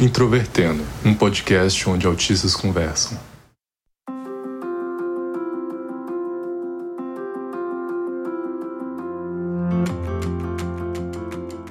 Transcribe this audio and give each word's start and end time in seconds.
Introvertendo, 0.00 0.82
um 1.04 1.12
podcast 1.12 1.86
onde 1.86 2.06
autistas 2.06 2.56
conversam. 2.56 3.18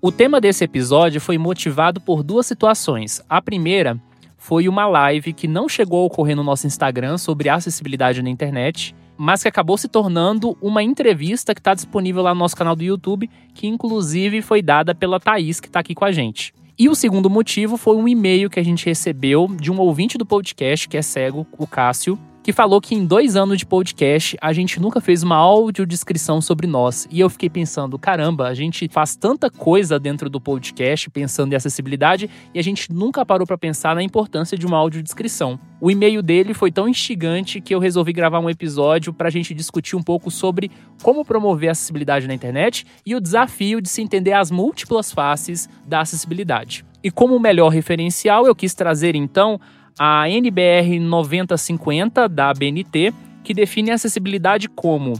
O 0.00 0.12
tema 0.12 0.40
desse 0.40 0.62
episódio 0.62 1.20
foi 1.20 1.36
motivado 1.36 2.00
por 2.00 2.22
duas 2.22 2.46
situações. 2.46 3.20
A 3.28 3.42
primeira 3.42 4.00
foi 4.46 4.68
uma 4.68 4.86
live 4.86 5.32
que 5.32 5.48
não 5.48 5.68
chegou 5.68 6.04
a 6.04 6.06
ocorrer 6.06 6.36
no 6.36 6.44
nosso 6.44 6.68
Instagram 6.68 7.18
sobre 7.18 7.48
acessibilidade 7.48 8.22
na 8.22 8.30
internet, 8.30 8.94
mas 9.18 9.42
que 9.42 9.48
acabou 9.48 9.76
se 9.76 9.88
tornando 9.88 10.56
uma 10.62 10.84
entrevista 10.84 11.52
que 11.52 11.58
está 11.58 11.74
disponível 11.74 12.22
lá 12.22 12.32
no 12.32 12.38
nosso 12.38 12.54
canal 12.54 12.76
do 12.76 12.84
YouTube, 12.84 13.28
que 13.52 13.66
inclusive 13.66 14.40
foi 14.42 14.62
dada 14.62 14.94
pela 14.94 15.18
Thaís, 15.18 15.58
que 15.58 15.66
está 15.66 15.80
aqui 15.80 15.96
com 15.96 16.04
a 16.04 16.12
gente. 16.12 16.54
E 16.78 16.88
o 16.88 16.94
segundo 16.94 17.28
motivo 17.28 17.76
foi 17.76 17.96
um 17.96 18.06
e-mail 18.06 18.48
que 18.48 18.60
a 18.60 18.64
gente 18.64 18.86
recebeu 18.86 19.48
de 19.48 19.72
um 19.72 19.80
ouvinte 19.80 20.16
do 20.16 20.24
podcast, 20.24 20.88
que 20.88 20.96
é 20.96 21.02
cego, 21.02 21.44
o 21.58 21.66
Cássio, 21.66 22.16
que 22.46 22.52
falou 22.52 22.80
que 22.80 22.94
em 22.94 23.04
dois 23.04 23.34
anos 23.34 23.58
de 23.58 23.66
podcast 23.66 24.38
a 24.40 24.52
gente 24.52 24.78
nunca 24.78 25.00
fez 25.00 25.24
uma 25.24 25.34
audiodescrição 25.34 26.40
sobre 26.40 26.68
nós. 26.68 27.08
E 27.10 27.18
eu 27.18 27.28
fiquei 27.28 27.50
pensando, 27.50 27.98
caramba, 27.98 28.46
a 28.46 28.54
gente 28.54 28.88
faz 28.88 29.16
tanta 29.16 29.50
coisa 29.50 29.98
dentro 29.98 30.30
do 30.30 30.40
podcast 30.40 31.10
pensando 31.10 31.52
em 31.52 31.56
acessibilidade 31.56 32.30
e 32.54 32.58
a 32.60 32.62
gente 32.62 32.92
nunca 32.92 33.26
parou 33.26 33.48
para 33.48 33.58
pensar 33.58 33.96
na 33.96 34.02
importância 34.04 34.56
de 34.56 34.64
uma 34.64 34.78
audiodescrição. 34.78 35.58
O 35.80 35.90
e-mail 35.90 36.22
dele 36.22 36.54
foi 36.54 36.70
tão 36.70 36.88
instigante 36.88 37.60
que 37.60 37.74
eu 37.74 37.80
resolvi 37.80 38.12
gravar 38.12 38.38
um 38.38 38.48
episódio 38.48 39.12
para 39.12 39.26
a 39.26 39.32
gente 39.32 39.52
discutir 39.52 39.96
um 39.96 40.02
pouco 40.02 40.30
sobre 40.30 40.70
como 41.02 41.24
promover 41.24 41.70
a 41.70 41.72
acessibilidade 41.72 42.28
na 42.28 42.34
internet 42.34 42.86
e 43.04 43.16
o 43.16 43.20
desafio 43.20 43.80
de 43.80 43.88
se 43.88 44.00
entender 44.00 44.34
as 44.34 44.52
múltiplas 44.52 45.10
faces 45.10 45.68
da 45.84 46.00
acessibilidade. 46.02 46.84
E 47.02 47.10
como 47.10 47.40
melhor 47.40 47.70
referencial, 47.70 48.46
eu 48.46 48.54
quis 48.54 48.72
trazer 48.72 49.16
então 49.16 49.60
a 49.98 50.28
NBR 50.28 50.98
9050 50.98 52.28
da 52.28 52.50
ABNT, 52.50 53.14
que 53.42 53.54
define 53.54 53.90
acessibilidade 53.90 54.68
como 54.68 55.14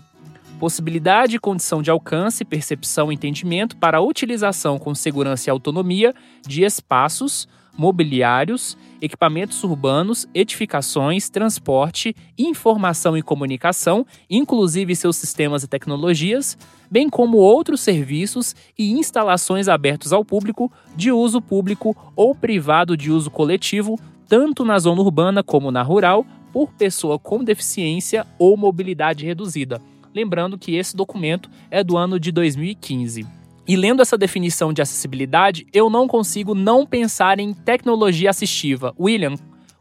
possibilidade 0.58 1.36
e 1.36 1.38
condição 1.38 1.82
de 1.82 1.90
alcance, 1.90 2.44
percepção 2.44 3.10
e 3.10 3.14
entendimento 3.14 3.76
para 3.76 3.98
a 3.98 4.00
utilização 4.00 4.78
com 4.78 4.94
segurança 4.94 5.48
e 5.48 5.50
autonomia 5.50 6.14
de 6.46 6.64
espaços, 6.64 7.46
mobiliários, 7.76 8.76
equipamentos 9.02 9.62
urbanos, 9.62 10.26
edificações, 10.34 11.28
transporte, 11.28 12.16
informação 12.38 13.16
e 13.18 13.22
comunicação, 13.22 14.06
inclusive 14.30 14.96
seus 14.96 15.16
sistemas 15.16 15.62
e 15.62 15.68
tecnologias, 15.68 16.56
bem 16.90 17.10
como 17.10 17.36
outros 17.36 17.82
serviços 17.82 18.56
e 18.78 18.92
instalações 18.92 19.68
abertos 19.68 20.12
ao 20.12 20.24
público, 20.24 20.72
de 20.96 21.12
uso 21.12 21.40
público 21.42 21.94
ou 22.16 22.34
privado 22.34 22.96
de 22.96 23.12
uso 23.12 23.30
coletivo, 23.30 23.98
tanto 24.28 24.64
na 24.64 24.78
zona 24.78 25.00
urbana 25.00 25.42
como 25.42 25.70
na 25.70 25.82
rural, 25.82 26.26
por 26.52 26.72
pessoa 26.72 27.18
com 27.18 27.44
deficiência 27.44 28.26
ou 28.38 28.56
mobilidade 28.56 29.26
reduzida. 29.26 29.80
Lembrando 30.14 30.56
que 30.56 30.74
esse 30.74 30.96
documento 30.96 31.50
é 31.70 31.84
do 31.84 31.96
ano 31.96 32.18
de 32.18 32.32
2015. 32.32 33.26
E 33.68 33.76
lendo 33.76 34.00
essa 34.00 34.16
definição 34.16 34.72
de 34.72 34.80
acessibilidade, 34.80 35.66
eu 35.72 35.90
não 35.90 36.06
consigo 36.06 36.54
não 36.54 36.86
pensar 36.86 37.40
em 37.40 37.52
tecnologia 37.52 38.30
assistiva. 38.30 38.94
William, 38.98 39.34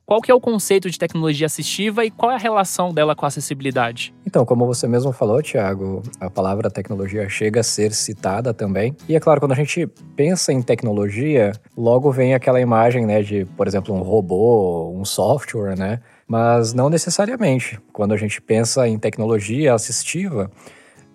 qual 0.06 0.22
que 0.22 0.32
é 0.32 0.36
o 0.36 0.42
conceito 0.42 0.90
de 0.90 1.00
tecnologia 1.00 1.46
assistiva 1.46 2.04
e 2.04 2.12
qual 2.12 2.32
é 2.32 2.36
a 2.36 2.40
relação 2.40 2.94
dela 2.94 3.16
com 3.16 3.26
a 3.26 3.28
acessibilidade? 3.28 4.14
Então, 4.36 4.46
como 4.46 4.66
você 4.66 4.86
mesmo 4.86 5.14
falou, 5.14 5.42
Tiago, 5.42 6.04
a 6.20 6.30
palavra 6.30 6.70
tecnologia 6.70 7.30
chega 7.30 7.62
a 7.62 7.64
ser 7.64 7.94
citada 7.94 8.54
também. 8.54 8.94
E 9.08 9.16
é 9.16 9.20
claro, 9.22 9.40
quando 9.40 9.54
a 9.54 9.56
gente 9.56 9.88
pensa 10.14 10.52
em 10.52 10.62
tecnologia, 10.62 11.54
logo 11.78 12.12
vem 12.12 12.34
aquela 12.34 12.60
imagem, 12.60 13.06
né, 13.06 13.22
de, 13.22 13.46
por 13.56 13.66
exemplo, 13.66 13.96
um 13.96 14.02
robô, 14.02 14.92
um 14.94 15.06
software, 15.06 15.78
né? 15.78 16.02
Mas 16.28 16.74
não 16.74 16.90
necessariamente. 16.90 17.80
Quando 17.94 18.14
a 18.14 18.18
gente 18.18 18.42
pensa 18.42 18.86
em 18.86 19.00
tecnologia 19.00 19.74
assistiva, 19.74 20.52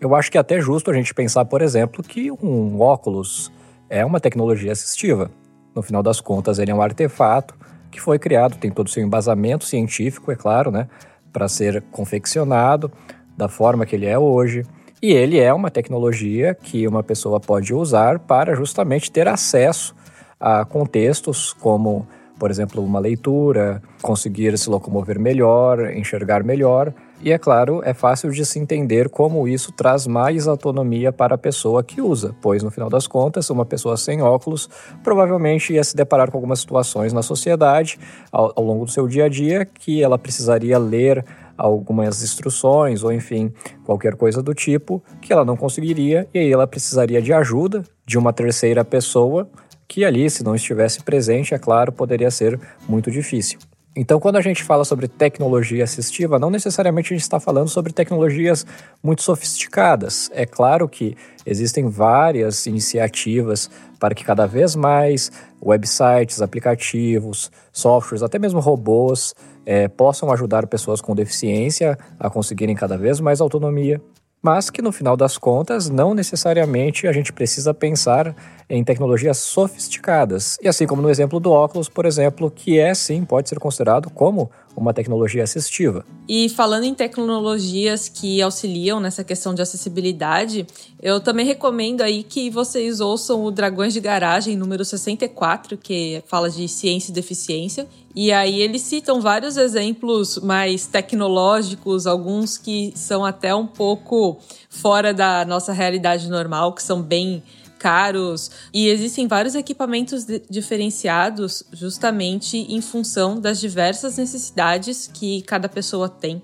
eu 0.01 0.15
acho 0.15 0.33
que 0.33 0.39
é 0.39 0.41
até 0.41 0.59
justo 0.59 0.91
a 0.91 0.95
gente 0.95 1.13
pensar, 1.13 1.45
por 1.45 1.61
exemplo, 1.61 2.03
que 2.03 2.31
um 2.31 2.81
óculos 2.81 3.53
é 3.91 4.03
uma 4.03 4.19
tecnologia 4.19 4.73
assistiva. 4.73 5.31
No 5.75 5.83
final 5.83 6.03
das 6.03 6.23
contas, 6.23 6.59
ele 6.59 6.71
é 6.71 6.75
um 6.75 6.81
artefato 6.81 7.55
que 7.91 8.01
foi 8.01 8.19
criado, 8.19 8.57
tem 8.57 8.71
todo 8.71 8.87
o 8.87 8.91
seu 8.91 9.03
embasamento 9.03 9.67
científico, 9.67 10.33
é 10.33 10.37
claro, 10.37 10.71
né, 10.71 10.89
para 11.33 11.49
ser 11.49 11.83
confeccionado 11.91 12.91
da 13.37 13.49
forma 13.49 13.87
que 13.87 13.97
ele 13.97 14.07
é 14.07 14.19
hoje. 14.19 14.65
E 15.03 15.13
ele 15.13 15.39
é 15.39 15.53
uma 15.53 15.71
tecnologia 15.71 16.55
que 16.55 16.87
uma 16.87 17.03
pessoa 17.03 17.41
pode 17.41 17.73
usar 17.73 18.19
para 18.19 18.55
justamente 18.55 19.11
ter 19.11 19.27
acesso 19.27 19.95
a 20.39 20.65
contextos 20.65 21.53
como, 21.55 22.07
por 22.39 22.51
exemplo, 22.51 22.85
uma 22.85 22.99
leitura, 22.99 23.83
conseguir 24.03 24.57
se 24.59 24.69
locomover 24.69 25.19
melhor, 25.19 25.91
enxergar 25.97 26.45
melhor 26.45 26.93
e 27.23 27.33
é 27.33 27.39
claro, 27.39 27.83
é 27.85 27.93
fácil 27.93 28.31
de 28.31 28.45
se 28.47 28.59
entender 28.59 29.09
como 29.09 29.47
isso 29.47 29.73
traz 29.73 30.07
mais 30.07 30.49
autonomia 30.49 31.13
para 31.13 31.35
a 31.35 31.39
pessoa 31.39 31.83
que 31.83 32.01
usa, 32.01 32.35
pois 32.41 32.63
no 32.63 32.71
final 32.71 32.89
das 32.89 33.07
contas, 33.07 33.51
uma 33.51 33.65
pessoa 33.65 33.97
sem 33.97 34.23
óculos 34.23 34.69
provavelmente 35.05 35.75
ia 35.75 35.85
se 35.85 35.95
deparar 35.95 36.31
com 36.31 36.39
algumas 36.39 36.61
situações 36.61 37.13
na 37.13 37.23
sociedade 37.23 37.99
ao, 38.33 38.53
ao 38.57 38.65
longo 38.65 38.85
do 38.85 38.91
seu 38.91 39.07
dia 39.07 39.27
a 39.27 39.29
dia 39.29 39.65
que 39.67 40.03
ela 40.03 40.19
precisaria 40.19 40.79
ler 40.79 41.25
algumas 41.59 42.23
instruções 42.23 43.03
ou 43.03 43.13
enfim, 43.13 43.53
qualquer 43.85 44.17
coisa 44.17 44.43
do 44.43 44.55
tipo 44.55 45.03
que 45.21 45.33
ela 45.33 45.45
não 45.45 45.57
conseguiria 45.57 46.27
e 46.33 46.39
aí 46.39 46.51
ela 46.51 46.67
precisaria 46.67 47.21
de 47.21 47.33
ajuda 47.33 47.83
de 48.07 48.17
uma 48.17 48.33
terceira 48.33 48.85
pessoa 48.85 49.49
que 49.87 50.05
ali, 50.05 50.31
se 50.31 50.45
não 50.45 50.55
estivesse 50.55 51.03
presente, 51.03 51.53
é 51.53 51.59
claro, 51.59 51.91
poderia 51.91 52.31
ser 52.31 52.59
muito 52.89 53.11
difícil. 53.11 53.59
Então, 53.95 54.21
quando 54.21 54.37
a 54.37 54.41
gente 54.41 54.63
fala 54.63 54.85
sobre 54.85 55.09
tecnologia 55.09 55.83
assistiva, 55.83 56.39
não 56.39 56.49
necessariamente 56.49 57.13
a 57.13 57.17
gente 57.17 57.25
está 57.25 57.41
falando 57.41 57.69
sobre 57.69 57.93
tecnologias 57.93 58.65
muito 59.03 59.23
sofisticadas. 59.23 60.31
É 60.33 60.47
claro 60.47 60.89
que 60.89 61.17
existem 61.45 61.89
várias 61.89 62.67
iniciativas 62.67 63.69
para 63.99 64.15
que 64.15 64.25
cada 64.25 64.47
vez 64.47 64.77
mais 64.77 65.33
websites, 65.61 66.41
aplicativos, 66.41 67.51
softwares, 67.73 68.23
até 68.23 68.39
mesmo 68.39 68.61
robôs 68.61 69.35
é, 69.67 69.89
possam 69.89 70.31
ajudar 70.33 70.69
pessoas 70.69 71.01
com 71.01 71.15
deficiência 71.15 71.99
a 72.19 72.31
conseguirem 72.31 72.77
cada 72.77 72.97
vez 72.97 73.19
mais 73.19 73.41
autonomia 73.41 74.01
mas 74.43 74.71
que 74.71 74.81
no 74.81 74.93
final 74.93 75.17
das 75.17 75.37
contas 75.37 75.91
não 75.91 76.15
necessariamente 76.15 77.07
a 77.07 77.13
gente 77.13 77.33
precisa 77.33 77.75
pensar 77.75 78.35
em 78.69 78.83
tecnologias 78.83 79.39
sofisticadas. 79.39 80.57
E 80.63 80.69
assim 80.69 80.87
como 80.87 81.03
no 81.03 81.11
exemplo 81.11 81.39
do 81.39 81.51
óculos, 81.51 81.89
por 81.89 82.07
exemplo, 82.07 82.51
que 82.51 82.79
é 82.79 82.95
sim, 82.95 83.25
pode 83.25 83.49
ser 83.49 83.59
considerado 83.59 84.09
como 84.11 84.51
uma 84.81 84.95
tecnologia 84.95 85.45
assistiva. 85.45 86.05
E 86.27 86.49
falando 86.49 86.85
em 86.85 86.95
tecnologias 86.95 88.09
que 88.09 88.41
auxiliam 88.41 88.99
nessa 88.99 89.23
questão 89.23 89.55
de 89.55 89.61
acessibilidade, 89.61 90.67
eu 91.03 91.21
também 91.21 91.45
recomendo 91.45 92.01
aí 92.01 92.23
que 92.23 92.49
vocês 92.49 92.99
ouçam 93.01 93.45
o 93.45 93.51
Dragões 93.51 93.93
de 93.93 94.01
Garagem 94.01 94.57
número 94.57 94.85
64, 94.85 95.77
que 95.77 96.23
fala 96.27 96.49
de 96.49 96.67
ciência 96.67 97.11
e 97.11 97.15
deficiência. 97.15 97.87
E 98.17 98.33
aí 98.33 98.61
eles 98.61 98.83
citam 98.83 99.21
vários 99.21 99.57
exemplos 99.57 100.39
mais 100.39 100.87
tecnológicos, 100.87 102.07
alguns 102.07 102.57
que 102.57 102.93
são 102.97 103.25
até 103.25 103.55
um 103.55 103.67
pouco 103.67 104.39
fora 104.69 105.13
da 105.13 105.45
nossa 105.45 105.73
realidade 105.73 106.29
normal, 106.29 106.73
que 106.73 106.83
são 106.83 107.03
bem 107.03 107.43
caros 107.81 108.51
e 108.75 108.89
existem 108.89 109.27
vários 109.27 109.55
equipamentos 109.55 110.27
diferenciados 110.51 111.65
justamente 111.73 112.59
em 112.59 112.81
função 112.83 113.41
das 113.41 113.59
diversas 113.59 114.19
necessidades 114.19 115.11
que 115.13 115.41
cada 115.43 115.67
pessoa 115.67 116.07
tem. 116.07 116.43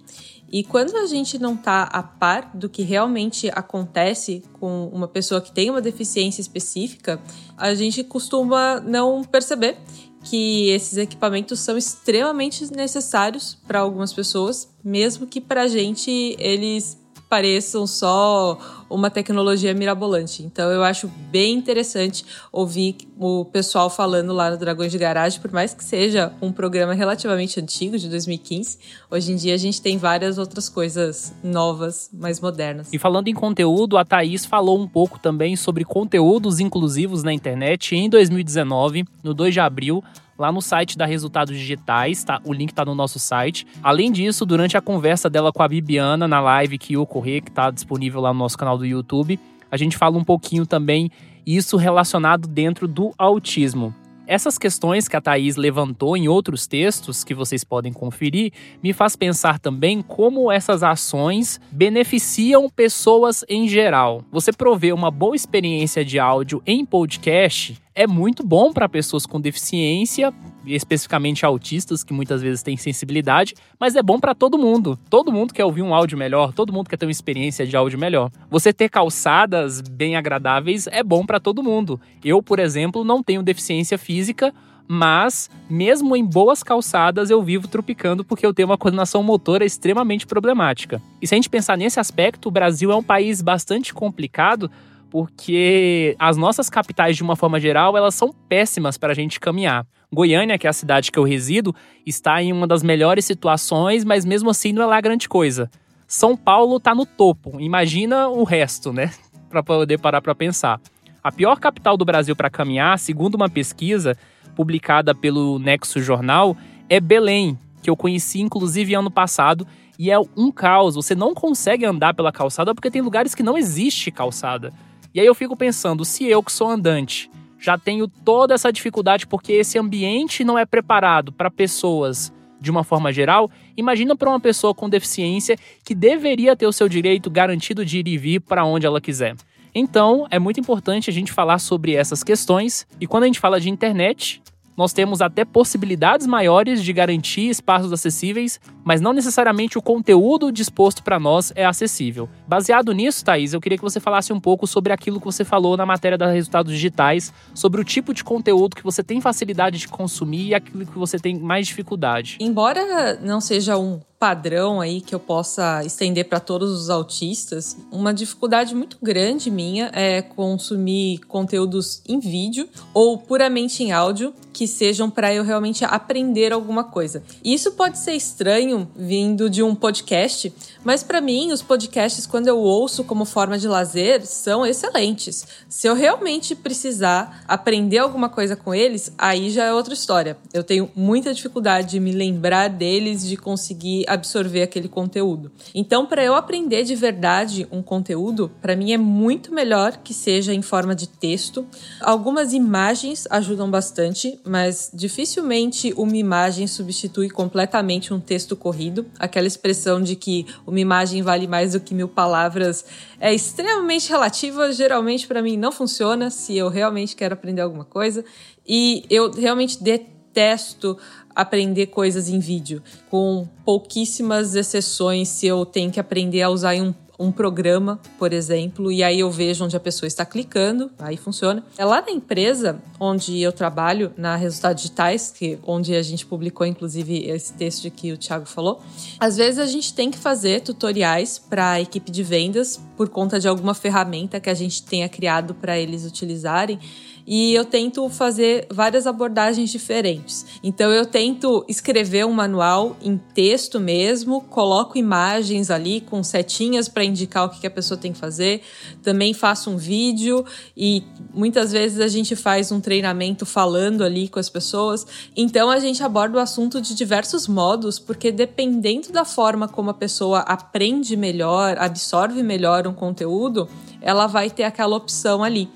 E 0.51 0.65
quando 0.65 0.97
a 0.97 1.07
gente 1.07 1.39
não 1.39 1.55
está 1.55 1.83
a 1.83 2.03
par 2.03 2.53
do 2.55 2.69
que 2.69 2.83
realmente 2.83 3.51
acontece 3.53 4.43
com 4.55 4.89
uma 4.93 5.09
pessoa 5.09 5.41
que 5.41 5.53
tem 5.53 5.69
uma 5.69 5.83
deficiência 5.83 6.41
específica, 6.41 7.21
a 7.57 7.75
gente 7.75 8.03
costuma 8.03 8.81
não 8.81 9.23
perceber 9.23 9.77
que 10.23 10.71
esses 10.71 10.97
equipamentos 10.97 11.61
são 11.61 11.77
extremamente 11.77 12.73
necessários 12.73 13.59
para 13.67 13.81
algumas 13.81 14.13
pessoas, 14.13 14.69
mesmo 14.83 15.27
que 15.27 15.41
para 15.41 15.63
a 15.63 15.69
gente 15.69 16.37
eles 16.39 16.97
pareçam 17.37 17.87
só 17.87 18.59
uma 18.89 19.11
tecnologia 19.11 19.75
mirabolante. 19.75 20.43
Então 20.43 20.71
eu 20.71 20.83
acho 20.83 21.07
bem 21.31 21.53
interessante 21.53 22.25
ouvir 22.51 22.97
o 23.19 23.45
pessoal 23.45 23.91
falando 23.91 24.33
lá 24.33 24.51
no 24.51 24.57
Dragões 24.57 24.91
de 24.91 24.97
Garagem, 24.97 25.39
por 25.39 25.53
mais 25.53 25.75
que 25.75 25.85
seja 25.85 26.33
um 26.41 26.51
programa 26.51 26.95
relativamente 26.95 27.61
antigo, 27.61 27.99
de 27.99 28.09
2015. 28.09 28.79
Hoje 29.11 29.33
em 29.33 29.37
dia 29.37 29.53
a 29.53 29.59
gente 29.59 29.83
tem 29.83 29.99
várias 29.99 30.39
outras 30.39 30.71
coisas 30.71 31.35
novas, 31.45 32.09
mais 32.11 32.41
modernas. 32.41 32.89
E 32.91 32.99
falando 32.99 33.29
em 33.29 33.35
conteúdo, 33.35 33.99
a 33.99 34.05
Thaís 34.05 34.47
falou 34.47 34.81
um 34.81 34.89
pouco 34.89 35.19
também 35.19 35.57
sobre 35.57 35.85
conteúdos 35.85 36.59
inclusivos 36.59 37.23
na 37.23 37.35
internet 37.35 37.95
em 37.95 38.09
2019, 38.09 39.05
no 39.23 39.35
2 39.35 39.53
de 39.53 39.61
abril 39.61 40.03
lá 40.39 40.53
no 40.53 40.61
site 40.61 40.97
da 40.97 41.07
Resultados 41.07 41.57
Digitais, 41.57 42.25
tá? 42.25 42.41
O 42.45 42.53
link 42.53 42.73
tá 42.73 42.85
no 42.85 42.95
nosso 42.95 43.19
site. 43.19 43.67
Além 43.83 44.13
disso, 44.13 44.45
durante 44.45 44.77
a 44.77 44.81
conversa 44.81 45.29
dela 45.31 45.53
com 45.53 45.63
a 45.63 45.69
Bibiana 45.69 46.29
na 46.29 46.41
live 46.41 46.79
que 46.79 46.97
ocorrer, 46.97 47.43
que 47.43 47.51
tá 47.51 47.71
disponível 47.71 48.21
lá 48.21 48.33
no 48.33 48.39
nosso 48.39 48.59
canal 48.59 48.77
do 48.77 48.87
YouTube, 48.87 49.39
a 49.71 49.77
gente 49.77 49.97
fala 49.97 50.17
um 50.17 50.25
pouquinho 50.25 50.67
também 50.67 51.11
isso 51.47 51.77
relacionado 51.77 52.49
dentro 52.49 52.89
do 52.89 53.13
autismo. 53.17 53.95
Essas 54.27 54.59
questões 54.59 55.07
que 55.07 55.17
a 55.17 55.21
Thaís 55.21 55.55
levantou 55.55 56.17
em 56.17 56.27
outros 56.27 56.67
textos 56.67 57.23
que 57.23 57.33
vocês 57.33 57.63
podem 57.63 57.93
conferir 57.93 58.53
me 58.83 58.93
faz 58.93 59.15
pensar 59.15 59.61
também 59.61 60.03
como 60.03 60.51
essas 60.51 60.83
ações 60.83 61.61
beneficiam 61.71 62.69
pessoas 62.69 63.45
em 63.49 63.69
geral. 63.69 64.25
Você 64.33 64.53
prover 64.53 64.93
uma 64.93 65.13
boa 65.13 65.37
experiência 65.37 66.05
de 66.05 66.19
áudio 66.19 66.61
em 66.67 66.85
podcast 66.85 67.81
é 67.97 68.07
muito 68.07 68.47
bom 68.47 68.75
para 68.75 68.87
pessoas 68.91 69.25
com 69.25 69.41
deficiência, 69.41 70.33
especificamente 70.67 71.47
autistas, 71.47 72.05
que 72.05 72.13
muitas 72.13 72.43
vezes 72.43 72.63
têm 72.63 72.77
sensibilidade, 72.77 73.55
mas 73.81 73.97
é 73.97 74.03
bom 74.03 74.21
para 74.21 74.35
todo 74.35 74.59
mundo. 74.59 74.99
Todo 75.09 75.33
mundo 75.33 75.55
quer 75.55 75.65
ouvir 75.65 75.81
um 75.81 75.95
áudio 75.95 76.19
melhor, 76.19 76.53
todo 76.53 76.75
mundo 76.75 76.91
quer 76.91 76.99
ter 76.99 77.07
uma 77.07 77.11
experiência 77.11 77.67
de 77.67 77.75
áudio 77.75 77.99
melhor. 77.99 78.31
Você 78.51 78.71
ter 78.71 78.91
calçadas 78.91 79.81
bem 79.81 80.15
agradáveis 80.15 80.87
é 80.89 81.03
bom 81.03 81.25
para 81.25 81.41
todo 81.41 81.63
mundo. 81.63 81.99
Eu, 82.23 82.43
por 82.43 82.59
exemplo, 82.59 83.03
não 83.03 83.23
tenho 83.23 83.43
deficiência 83.43 83.97
física, 83.97 84.53
mas 84.87 85.49
mesmo 85.71 86.15
em 86.15 86.25
boas 86.25 86.63
calçadas 86.63 87.31
eu 87.31 87.43
vivo 87.43 87.67
tropicando 87.67 88.23
porque 88.23 88.45
eu 88.45 88.53
tenho 88.53 88.69
uma 88.69 88.77
coordenação 88.77 89.23
motora 89.23 89.65
extremamente 89.65 90.27
problemática. 90.27 91.01
E 91.21 91.27
se 91.27 91.35
a 91.35 91.37
gente 91.37 91.49
pensar 91.49 91.79
nesse 91.79 91.99
aspecto, 91.99 92.49
o 92.49 92.53
Brasil 92.53 92.93
é 92.93 92.95
um 92.95 93.03
país 93.03 93.41
bastante 93.41 93.95
complicado 93.95 94.71
porque 95.11 96.17
as 96.19 96.37
nossas 96.37 96.69
capitais, 96.69 97.17
de 97.17 97.23
uma 97.23 97.37
forma 97.37 97.61
geral, 97.61 97.97
elas 97.97 98.15
são 98.15 98.33
péssimas 98.49 98.99
para 98.99 99.13
a 99.13 99.15
gente 99.15 99.41
caminhar. 99.41 99.87
Goiânia, 100.13 100.59
que 100.59 100.67
é 100.67 100.71
a 100.71 100.73
cidade 100.73 101.11
que 101.11 101.19
eu 101.19 101.25
resido, 101.25 101.75
está 102.05 102.43
em 102.43 102.53
uma 102.53 102.67
das 102.67 102.83
melhores 102.83 103.25
situações, 103.25 104.05
mas 104.05 104.25
mesmo 104.25 104.51
assim 104.51 104.73
não 104.73 104.83
é 104.83 104.87
lá 104.87 105.01
grande 105.01 105.29
coisa. 105.29 105.71
São 106.07 106.37
Paulo 106.37 106.77
está 106.77 106.95
no 106.95 107.05
topo. 107.05 107.61
Imagina 107.61 108.29
o 108.29 108.45
resto, 108.45 108.93
né? 108.93 109.13
Para 109.51 109.63
poder 109.63 109.99
parar 109.99 110.21
para 110.21 110.35
pensar. 110.35 110.81
A 111.23 111.33
pior 111.33 111.59
capital 111.59 111.97
do 111.97 112.05
Brasil 112.05 112.37
para 112.37 112.51
caminhar, 112.51 112.99
segundo 112.99 113.35
uma 113.35 113.49
pesquisa 113.49 114.17
publicada 114.55 115.15
pelo 115.15 115.59
Nexo 115.59 116.01
Jornal, 116.01 116.57
é 116.89 117.01
Belém, 117.01 117.59
que 117.83 117.91
eu 117.91 117.97
conheci 117.97 118.41
inclusive 118.41 118.95
ano 118.95 119.11
passado, 119.11 119.67
e 119.99 120.11
é 120.11 120.19
um 120.37 120.53
caos. 120.53 120.95
Você 120.95 121.15
não 121.15 121.35
consegue 121.35 121.85
andar 121.85 122.15
pela 122.15 122.31
calçada 122.31 122.75
porque 122.75 122.91
tem 122.91 123.03
lugares 123.03 123.35
que 123.35 123.43
não 123.43 123.57
existe 123.57 124.11
calçada. 124.11 124.73
E 125.17 125.21
aí 125.21 125.25
eu 125.25 125.35
fico 125.35 125.57
pensando, 125.57 126.05
se 126.05 126.27
eu 126.27 126.43
que 126.43 126.53
sou 126.53 126.69
andante 126.69 127.31
já 127.59 127.79
tenho 127.79 128.07
toda 128.07 128.53
essa 128.53 128.71
dificuldade 128.71 129.27
porque 129.27 129.55
esse 129.55 129.79
ambiente 129.79 130.45
não 130.45 130.59
é 130.59 130.67
preparado 130.67 131.33
para 131.33 131.51
pessoas 131.51 132.31
de 132.61 132.71
uma 132.71 132.85
forma 132.85 133.11
geral, 133.11 133.51
imagina 133.79 134.15
para 134.15 134.29
uma 134.29 134.39
pessoa 134.39 134.75
com 134.75 134.91
deficiência 134.91 135.57
que 135.83 135.95
deveria 135.95 136.55
ter 136.55 136.67
o 136.67 136.73
seu 136.73 136.87
direito 136.87 137.31
garantido 137.31 137.83
de 137.83 138.01
ir 138.01 138.09
e 138.09 138.19
vir 138.19 138.41
para 138.43 138.67
onde 138.67 138.85
ela 138.85 139.01
quiser. 139.01 139.35
Então, 139.75 140.27
é 140.31 140.39
muito 140.39 140.61
importante 140.61 141.09
a 141.09 141.13
gente 141.13 141.33
falar 141.33 141.61
sobre 141.61 141.95
essas 141.95 142.23
questões, 142.23 142.87
e 143.01 143.07
quando 143.07 143.23
a 143.23 143.27
gente 143.27 143.41
fala 143.41 143.59
de 143.59 143.71
internet, 143.71 144.43
nós 144.77 144.93
temos 144.93 145.23
até 145.23 145.45
possibilidades 145.45 146.27
maiores 146.27 146.85
de 146.85 146.93
garantir 146.93 147.49
espaços 147.49 147.93
acessíveis, 147.93 148.61
mas 148.85 149.01
não 149.01 149.13
necessariamente 149.13 149.79
o 149.79 149.83
conteúdo 149.83 150.53
disposto 150.53 151.03
para 151.03 151.19
nós 151.19 151.53
é 151.57 151.65
acessível. 151.65 152.29
Baseado 152.47 152.93
nisso, 152.93 153.25
Thaís, 153.25 153.55
eu 153.55 153.61
queria 153.61 153.79
que 153.79 153.85
você 153.85 153.99
falasse 153.99 154.33
um 154.33 154.41
pouco 154.41 154.67
sobre 154.67 154.93
aquilo 154.93 155.19
que 155.19 155.27
você 155.27 155.45
falou 155.45 155.77
na 155.77 155.87
matéria 155.87 156.19
da 156.19 156.31
Resultados 156.31 156.73
Digitais, 156.73 157.33
sobre 157.55 157.81
o 157.81 157.85
tipo 157.85 158.13
de 158.13 158.23
conteúdo 158.23 158.77
que 158.77 158.85
você 158.85 159.03
tem 159.03 159.21
facilidade 159.21 159.79
de 159.79 159.89
consumir 159.89 160.49
e 160.49 160.55
aquilo 160.55 160.85
que 160.85 160.99
você 160.99 161.19
tem 161.19 161.39
mais 161.39 161.67
dificuldade. 161.67 162.37
Embora 162.41 163.19
não 163.21 163.41
seja 163.41 163.79
um 163.79 164.01
padrão 164.19 164.81
aí 164.81 165.01
que 165.01 165.15
eu 165.15 165.21
possa 165.21 165.85
estender 165.85 166.27
para 166.29 166.41
todos 166.41 166.71
os 166.71 166.89
autistas, 166.89 167.77
uma 167.93 168.15
dificuldade 168.15 168.75
muito 168.75 168.97
grande 169.03 169.51
minha 169.51 169.91
é 169.93 170.23
consumir 170.23 171.19
conteúdos 171.29 172.01
em 172.09 172.19
vídeo 172.19 172.69
ou 172.95 173.19
puramente 173.19 173.83
em 173.83 173.93
áudio 173.93 174.33
que 174.53 174.67
sejam 174.67 175.11
para 175.11 175.35
eu 175.35 175.45
realmente 175.45 175.85
aprender 175.85 176.51
alguma 176.51 176.83
coisa. 176.83 177.23
Isso 177.45 177.73
pode 177.73 177.99
ser 177.99 178.13
estranho 178.13 178.89
vindo 178.97 179.51
de 179.51 179.63
um 179.63 179.75
podcast, 179.75 180.51
mas 180.83 181.03
para 181.03 181.21
mim 181.21 181.53
os 181.53 181.61
podcasts 181.61 182.27
quando 182.27 182.49
eu 182.49 182.59
ouço 182.59 183.05
como 183.05 183.27
forma 183.27 183.59
de 183.59 183.69
lazer 183.69 184.27
são 184.27 184.65
excelentes. 184.65 185.47
Se 185.69 185.87
eu 185.87 185.95
realmente 185.95 186.55
precisar 186.55 187.45
aprender 187.47 187.99
alguma 187.99 188.31
coisa 188.31 188.57
com 188.57 188.75
eles, 188.75 189.13
aí 189.19 189.51
já 189.51 189.65
é 189.65 189.73
outra 189.75 189.93
história. 189.93 190.39
Eu 190.55 190.65
tenho 190.65 190.91
muita 190.97 191.35
dificuldade 191.35 191.91
de 191.91 192.01
me 192.01 192.13
lembrar 192.13 192.69
deles, 192.69 193.27
de 193.27 193.37
conseguir 193.37 194.06
absorver 194.07 194.63
aquele 194.63 194.89
conteúdo. 194.89 195.51
Então, 195.75 196.07
para 196.07 196.25
eu 196.25 196.35
aprender 196.35 196.85
de 196.85 196.95
verdade 196.95 197.67
um 197.71 197.83
conteúdo, 197.83 198.51
para 198.61 198.77
mim 198.77 198.93
é 198.93 198.99
muito 198.99 199.53
melhor 199.53 199.99
que 199.99 200.15
seja 200.15 200.53
em 200.53 200.63
forma 200.63 200.95
de 200.95 201.09
texto. 201.09 201.67
Algumas 202.01 202.53
imagens 202.53 203.27
ajudam 203.31 203.71
bastante, 203.71 204.39
mas 204.45 204.91
dificilmente 204.93 205.93
uma 205.97 206.17
imagem 206.17 206.67
substitui 206.67 207.29
completamente 207.31 208.13
um 208.13 208.21
texto 208.21 208.57
corrido. 208.57 209.07
Aquela 209.19 209.47
expressão 209.47 210.03
de 210.03 210.17
que 210.17 210.47
uma 210.67 210.81
imagem 210.81 211.23
vale 211.23 211.47
mais 211.47 211.73
do 211.73 211.81
que 211.81 211.95
mil 211.95 212.09
palavras 212.09 212.85
é 213.21 213.35
extremamente 213.35 214.11
relativa. 214.11 214.73
Geralmente, 214.73 215.27
para 215.27 215.43
mim, 215.43 215.57
não 215.57 215.73
funciona 215.73 216.31
se 216.31 216.57
eu 216.57 216.69
realmente 216.69 217.17
quero 217.17 217.35
aprender 217.35 217.63
alguma 217.63 217.85
coisa. 217.85 218.25
E 218.67 219.05
eu 219.09 219.31
realmente 219.31 219.83
detesto 219.83 220.99
aprender 221.37 221.87
coisas 221.87 222.29
em 222.29 222.41
vídeo, 222.41 222.83
com 223.11 223.47
pouquíssimas 223.65 224.57
exceções 224.57 225.29
se 225.29 225.47
eu 225.47 225.67
tenho 225.67 225.93
que 225.93 226.01
aprender 226.01 226.43
a 226.43 226.49
usar 226.49 226.75
um 226.75 226.93
um 227.19 227.33
programa, 227.33 227.99
por 228.19 228.33
exemplo, 228.33 228.93
e 228.93 229.03
aí 229.03 229.21
eu 229.21 229.31
vejo 229.31 229.65
onde 229.65 229.77
a 229.77 229.81
pessoa 229.81 230.07
está 230.07 230.25
clicando, 230.25 230.91
aí 230.99 231.17
funciona. 231.17 231.65
É 231.79 231.85
lá 231.85 232.03
na 232.03 232.11
empresa 232.11 232.81
onde 233.01 233.41
eu 233.41 233.53
trabalho, 233.53 234.13
na 234.17 234.37
Resultados 234.37 234.83
Digitais, 234.83 235.31
que 235.31 235.59
onde 235.63 235.95
a 235.95 236.03
gente 236.03 236.27
publicou 236.27 236.67
inclusive 236.67 237.25
esse 237.29 237.53
texto 237.55 237.91
que 237.91 238.13
o 238.13 238.19
Thiago 238.19 238.47
falou. 238.47 238.83
Às 239.19 239.37
vezes 239.37 239.59
a 239.59 239.67
gente 239.67 239.95
tem 239.95 240.11
que 240.11 240.19
fazer 240.19 240.61
tutoriais 240.61 241.39
para 241.39 241.73
a 241.73 241.81
equipe 241.81 242.11
de 242.11 242.23
vendas 242.23 242.81
por 242.97 243.09
conta 243.09 243.41
de 243.41 243.49
alguma 243.49 243.75
ferramenta 243.75 244.39
que 244.41 244.51
a 244.51 244.55
gente 244.55 244.83
tenha 244.83 245.09
criado 245.09 245.55
para 245.55 245.79
eles 245.79 246.05
utilizarem 246.05 246.79
e 247.27 247.55
eu 247.55 247.65
tento 247.65 248.09
fazer 248.09 248.67
várias 248.71 249.07
abordagens 249.07 249.71
diferentes. 249.71 250.47
Então 250.63 250.93
eu 250.93 251.05
tento 251.05 251.65
escrever 251.69 252.25
um 252.25 252.33
manual 252.33 252.97
em 253.03 253.17
texto 253.17 253.81
mesmo, 253.81 254.41
coloco 254.43 254.97
imagens 254.97 255.71
ali 255.71 256.01
com 256.01 256.23
setinhas 256.23 256.89
para 256.89 257.03
indicar 257.05 257.47
o 257.47 257.49
que 257.49 257.67
a 257.67 257.71
pessoa 257.71 257.99
tem 257.99 258.13
que 258.13 258.19
fazer. 258.19 258.63
Também 259.03 259.35
faço 259.35 259.71
um 259.71 259.77
vídeo 259.77 260.45
e 260.77 261.03
muitas 261.35 261.73
vezes 261.73 262.01
a 262.01 262.09
gente 262.09 262.37
faz 262.37 262.71
um 262.71 262.81
treinamento 262.81 263.45
falando 263.45 264.05
ali 264.05 264.29
com 264.29 264.39
as 264.39 264.49
pessoas. 264.49 265.07
Então 265.37 265.71
a 265.71 265.81
gente 265.81 266.03
aborda 266.03 266.39
o 266.39 266.41
assunto 266.41 266.81
de 266.81 266.95
diversos 266.95 267.49
modos, 267.49 267.99
porque 267.99 268.31
dependendo 268.31 269.11
da 269.11 269.25
forma 269.25 269.67
como 269.67 269.91
a 269.91 269.95
pessoa 269.95 270.41
aprende 270.41 271.17
melhor, 271.17 271.77
absorve 271.79 272.43
melhor 272.43 272.87
um 272.87 272.93
conteúdo, 272.93 273.69
ela 274.01 274.27
vai 274.27 274.49
ter 274.49 274.65
aquela 274.65 274.97
opção 274.97 275.43
ali. 275.43 275.69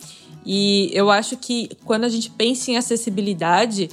E 0.45 0.91
eu 0.93 1.11
acho 1.11 1.37
que 1.37 1.71
quando 1.85 2.05
a 2.05 2.09
gente 2.09 2.31
pensa 2.31 2.71
em 2.71 2.77
acessibilidade, 2.77 3.91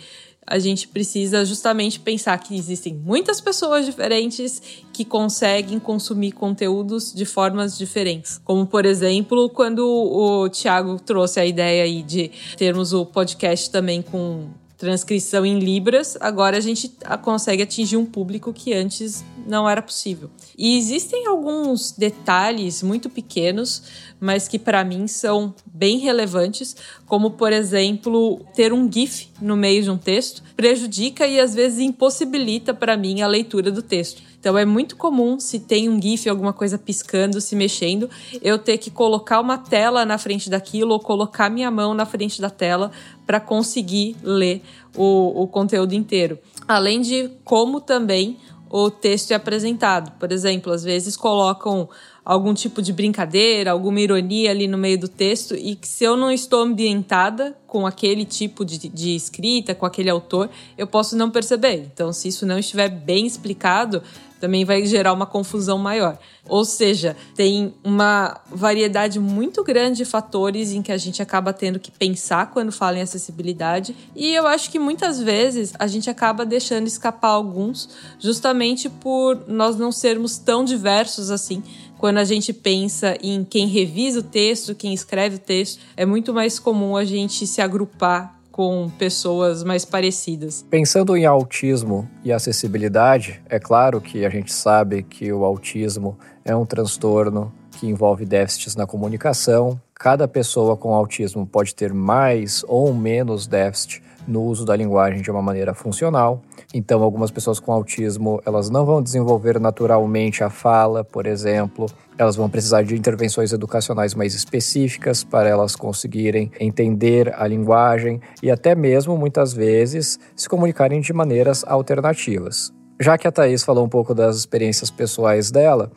a 0.48 0.58
gente 0.60 0.88
precisa 0.88 1.44
justamente 1.44 2.00
pensar 2.00 2.38
que 2.38 2.56
existem 2.56 2.94
muitas 2.94 3.42
pessoas 3.42 3.86
diferentes 3.86 4.62
que 4.94 5.04
conseguem 5.04 5.77
consumir 5.77 6.32
conteúdos 6.32 7.13
de 7.13 7.25
formas 7.25 7.77
diferentes. 7.77 8.39
Como, 8.46 8.66
por 8.66 8.86
exemplo, 8.86 9.50
quando 9.50 9.86
o 9.86 10.50
Thiago 10.50 10.98
trouxe 11.01 11.42
a 11.42 11.46
ideia 11.46 11.84
aí 11.84 12.01
de 12.01 12.32
termos 12.56 12.94
o 12.94 13.06
podcast 13.06 13.70
também 13.70 14.01
com 14.01 14.48
transcrição 14.77 15.46
em 15.46 15.60
libras, 15.60 16.15
agora 16.19 16.57
a 16.57 16.62
gente 16.62 16.91
consegue 17.24 17.63
atingir 17.63 17.98
um 17.98 18.05
público 18.05 18.53
que 18.53 18.74
antes 18.74 19.25
não 19.48 19.67
era 19.67 19.81
possível. 19.81 20.29
E 20.57 20.77
existem 20.77 21.25
alguns 21.25 21.91
detalhes 21.91 22.84
muito 22.84 23.10
pequenos, 23.10 23.81
mas 24.19 24.48
que 24.48 24.60
para 24.60 24.84
mim 24.84 25.07
são 25.07 25.53
bem 25.65 25.98
relevantes, 25.98 26.75
como 27.07 27.31
por 27.31 27.51
exemplo, 27.51 28.46
ter 28.53 28.72
um 28.72 28.91
GIF 28.91 29.29
no 29.41 29.57
meio 29.57 29.81
de 29.81 29.89
um 29.89 29.98
texto 29.98 30.43
prejudica 30.55 31.25
e 31.25 31.39
às 31.39 31.55
vezes 31.55 31.79
impossibilita 31.79 32.74
para 32.74 32.96
mim 32.96 33.22
a 33.22 33.27
leitura 33.27 33.72
do 33.72 33.81
texto. 33.81 34.26
Então 34.39 34.58
é 34.58 34.65
muito 34.65 34.96
comum 34.96 35.39
se 35.39 35.60
tem 35.60 35.89
um 35.89 36.01
GIF, 36.01 36.29
alguma 36.29 36.53
coisa 36.53 36.77
piscando, 36.77 37.41
se 37.41 37.56
mexendo, 37.56 38.10
eu 38.41 38.58
ter 38.58 38.77
que 38.77 38.91
colocar 38.91 39.39
uma 39.39 39.58
tela 39.58 40.06
na 40.06 40.17
frente 40.17 40.50
daquilo 40.50 40.94
ou 40.94 41.00
colocar 41.00 41.50
minha 41.50 41.72
mão 41.72 41.94
na 41.94 42.06
frente 42.06 42.39
da 42.39 42.50
tela 42.50 42.91
para 43.25 43.39
conseguir 43.39 44.15
ler 44.24 44.62
o, 44.96 45.44
o 45.44 45.48
conteúdo 45.48 45.94
inteiro. 45.94 46.39
Além 46.67 47.01
de 47.01 47.29
como 47.44 47.82
também 47.82 48.38
o 48.70 48.89
texto 48.89 49.32
é 49.32 49.36
apresentado. 49.36 50.12
Por 50.20 50.32
exemplo, 50.32 50.72
às 50.72 50.84
vezes 50.84 51.15
colocam 51.15 51.89
algum 52.24 52.53
tipo 52.53 52.82
de 52.82 52.91
brincadeira, 52.91 53.72
alguma 53.72 54.01
ironia 54.01 54.51
ali 54.51 54.67
no 54.67 54.77
meio 54.77 55.00
do 55.00 55.08
texto, 55.08 55.56
e 55.56 55.75
que 55.75 55.88
se 55.88 56.03
eu 56.03 56.17
não 56.17 56.29
estou 56.29 56.62
ambientada 56.62 57.58
com 57.65 57.88
aquele 57.88 58.25
tipo 58.25 58.65
de, 58.65 58.89
de 58.89 59.15
escrita, 59.15 59.74
com 59.74 59.86
aquele 59.86 60.10
autor, 60.10 60.50
eu 60.77 60.86
posso 60.86 61.15
não 61.15 61.32
perceber. 61.32 61.89
Então, 61.94 62.12
se 62.12 62.27
isso 62.27 62.46
não 62.46 62.60
estiver 62.60 62.89
bem 62.89 63.25
explicado, 63.25 64.03
também 64.39 64.65
vai 64.65 64.86
gerar 64.86 65.13
uma 65.13 65.25
confusão 65.25 65.77
maior. 65.77 66.17
Ou 66.48 66.63
seja, 66.63 67.15
tem 67.36 67.74
uma 67.84 68.39
variedade 68.50 69.20
muito 69.20 69.63
grande 69.63 69.98
de 69.98 70.06
fatores 70.06 70.72
em 70.72 70.82
que 70.82 70.91
a 70.91 70.98
gente 70.98 71.22
acaba 71.22 71.51
tendo 71.51 71.79
que 71.79 71.91
pensar 71.91 72.51
quando 72.51 72.72
fala 72.72 72.98
em 72.98 73.01
acessibilidade, 73.01 73.96
e 74.15 74.34
eu 74.34 74.48
acho 74.48 74.70
que 74.70 74.79
muitas 74.79 75.22
vezes 75.22 75.74
a 75.77 75.88
gente 75.88 76.10
acaba 76.10 76.46
deixando 76.46 76.88
escapar 76.88 77.29
alguns, 77.29 77.89
justamente 78.20 78.89
por 78.89 79.44
nós 79.48 79.75
não 79.75 79.91
sermos 79.91 80.38
tão 80.38 80.63
diversos 80.63 81.29
assim 81.29 81.63
quando 81.98 82.20
a 82.20 82.24
gente 82.24 82.53
pensa 82.53 83.17
em 83.22 83.44
quem 83.44 83.67
revisa 83.67 84.20
o 84.20 84.24
texto, 84.24 84.75
quem 84.75 84.94
escreve 84.94 85.38
o 85.38 85.39
texto, 85.39 85.82
é 85.96 86.06
muito 86.06 86.34
mais 86.34 86.60
comum 86.60 86.96
a 86.96 87.03
gente 87.03 87.48
se 87.48 87.60
agrupar 87.60 88.37
com 88.57 88.89
pessoas 88.89 89.63
mais 89.63 89.85
parecidas. 89.85 90.65
Pensando 90.67 91.15
em 91.15 91.27
autismo 91.27 92.09
e 92.23 92.33
acessibilidade, 92.33 93.39
é 93.47 93.59
claro 93.59 94.01
que 94.01 94.25
a 94.25 94.29
gente 94.31 94.51
sabe 94.51 95.03
que 95.03 95.31
o 95.31 95.45
autismo 95.45 96.17
é 96.43 96.55
um 96.55 96.65
transtorno 96.65 97.53
que 97.73 97.85
envolve 97.85 98.25
déficits 98.25 98.75
na 98.75 98.87
comunicação. 98.87 99.79
Cada 99.93 100.27
pessoa 100.27 100.75
com 100.75 100.91
autismo 100.91 101.45
pode 101.45 101.75
ter 101.75 101.93
mais 101.93 102.65
ou 102.67 102.91
menos 102.95 103.45
déficit 103.45 104.01
no 104.27 104.43
uso 104.43 104.65
da 104.65 104.75
linguagem 104.75 105.22
de 105.22 105.31
uma 105.31 105.41
maneira 105.41 105.74
funcional. 105.74 106.41
Então, 106.74 107.01
algumas 107.01 107.31
pessoas 107.31 107.60
com 107.60 107.72
autismo, 107.72 108.41
elas 108.46 108.69
não 108.69 108.86
vão 108.86 109.01
desenvolver 109.01 109.60
naturalmente 109.60 110.43
a 110.43 110.50
fala, 110.50 111.03
por 111.03 111.25
exemplo, 111.25 111.86
elas 112.17 112.36
vão 112.36 112.50
precisar 112.50 112.84
de 112.84 112.96
intervenções 112.96 113.53
educacionais 113.53 114.13
mais 114.13 114.34
específicas 114.34 115.24
para 115.24 115.48
elas 115.48 115.75
conseguirem 115.75 116.51
entender 116.60 117.34
a 117.36 117.48
linguagem 117.48 118.19
e 118.41 118.51
até 118.51 118.75
mesmo 118.75 119.17
muitas 119.17 119.53
vezes 119.53 120.19
se 120.36 120.50
comunicarem 120.50 121.00
de 121.00 121.13
maneiras 121.13 121.63
alternativas. 121.65 122.74
Já 123.00 123.17
que 123.17 123.27
a 123.27 123.31
Thaís 123.31 123.63
falou 123.63 123.86
um 123.86 123.89
pouco 123.89 124.13
das 124.13 124.38
experiências 124.38 124.89
pessoais 124.89 125.51
dela, 125.51 125.91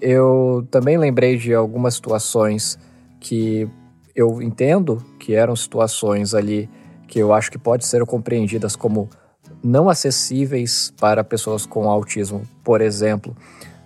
eu 0.00 0.66
também 0.70 0.98
lembrei 0.98 1.36
de 1.36 1.54
algumas 1.54 1.94
situações 1.94 2.78
que 3.18 3.68
eu 4.14 4.42
entendo 4.42 5.02
que 5.18 5.34
eram 5.34 5.56
situações 5.56 6.34
ali 6.34 6.68
que 7.12 7.18
eu 7.18 7.30
acho 7.34 7.50
que 7.50 7.58
pode 7.58 7.84
ser 7.84 8.02
compreendidas 8.06 8.74
como 8.74 9.06
não 9.62 9.90
acessíveis 9.90 10.94
para 10.98 11.22
pessoas 11.22 11.66
com 11.66 11.86
autismo. 11.90 12.40
Por 12.64 12.80
exemplo, 12.80 13.36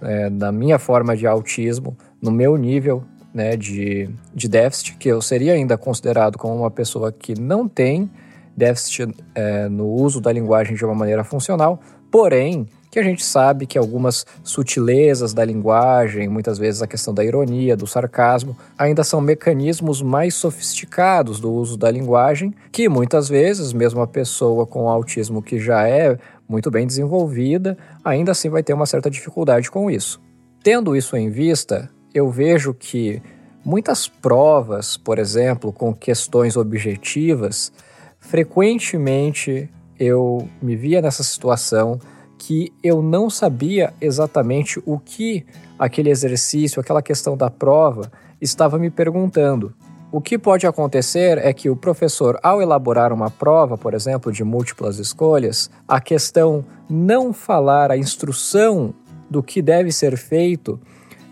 é, 0.01 0.31
na 0.31 0.53
minha 0.53 0.79
forma 0.79 1.17
de 1.17 1.27
autismo, 1.27 1.97
no 2.23 2.31
meu 2.31 2.57
nível 2.57 3.03
né, 3.35 3.57
de, 3.57 4.09
de 4.33 4.47
déficit, 4.47 4.97
que 4.97 5.09
eu 5.09 5.21
seria 5.21 5.55
ainda 5.55 5.77
considerado 5.77 6.39
como 6.39 6.55
uma 6.55 6.71
pessoa 6.71 7.11
que 7.11 7.35
não 7.35 7.67
tem 7.67 8.09
déficit 8.57 9.13
é, 9.35 9.69
no 9.69 9.89
uso 9.89 10.21
da 10.21 10.31
linguagem 10.31 10.77
de 10.77 10.85
uma 10.85 10.95
maneira 10.95 11.25
funcional, 11.25 11.81
porém 12.13 12.69
que 12.97 13.01
a 13.01 13.03
gente 13.03 13.23
sabe 13.23 13.67
que 13.67 13.77
algumas 13.77 14.25
sutilezas 14.43 15.35
da 15.35 15.45
linguagem, 15.45 16.31
muitas 16.31 16.57
vezes 16.57 16.81
a 16.81 16.87
questão 16.87 17.13
da 17.13 17.23
ironia, 17.23 17.77
do 17.77 17.87
sarcasmo, 17.87 18.57
ainda 18.79 19.05
são 19.05 19.21
mecanismos 19.21 20.01
mais 20.01 20.35
sofisticados 20.35 21.39
do 21.39 21.53
uso 21.53 21.77
da 21.77 21.91
linguagem, 21.91 22.55
que 22.73 22.89
muitas 22.89 23.29
vezes, 23.29 23.75
mesmo 23.75 24.01
a 24.01 24.07
pessoa 24.07 24.67
com 24.67 24.89
autismo 24.89 25.43
que 25.43 25.59
já 25.59 25.87
é 25.87 26.17
muito 26.49 26.71
bem 26.71 26.87
desenvolvida, 26.87 27.77
ainda 28.03 28.33
assim 28.33 28.49
vai 28.49 28.63
ter 28.63 28.73
uma 28.73 28.87
certa 28.87 29.11
dificuldade 29.11 29.71
com 29.71 29.91
isso. 29.91 30.19
Tendo 30.63 30.97
isso 30.97 31.19
em 31.19 31.29
vista, 31.29 31.91
eu 32.15 32.31
vejo 32.31 32.73
que 32.73 33.21
muitas 33.63 34.09
provas, 34.09 34.97
por 34.97 35.19
exemplo, 35.19 35.71
com 35.71 35.93
questões 35.93 36.57
objetivas, 36.57 37.71
frequentemente 38.19 39.69
eu 40.01 40.49
me 40.63 40.75
via 40.75 41.03
nessa 41.03 41.23
situação 41.23 42.01
que 42.39 42.73
eu 42.83 43.03
não 43.03 43.31
sabia 43.31 43.93
exatamente 44.01 44.81
o 44.85 44.99
que 44.99 45.47
aquele 45.79 46.11
exercício, 46.11 46.81
aquela 46.81 47.03
questão 47.03 47.37
da 47.37 47.51
prova 47.51 48.11
estava 48.41 48.79
me 48.79 48.91
perguntando. 48.91 49.75
O 50.13 50.21
que 50.21 50.39
pode 50.39 50.67
acontecer 50.67 51.39
é 51.39 51.53
que 51.53 51.69
o 51.69 51.77
professor, 51.77 52.39
ao 52.43 52.63
elaborar 52.63 53.13
uma 53.13 53.31
prova, 53.31 53.77
por 53.77 53.93
exemplo, 53.93 54.33
de 54.33 54.45
múltiplas 54.45 54.99
escolhas, 54.99 55.71
a 55.87 56.01
questão 56.01 56.65
não 56.89 57.33
falar 57.33 57.91
a 57.91 57.97
instrução 57.97 58.95
do 59.29 59.43
que 59.43 59.61
deve 59.61 59.91
ser 59.91 60.17
feito, 60.17 60.81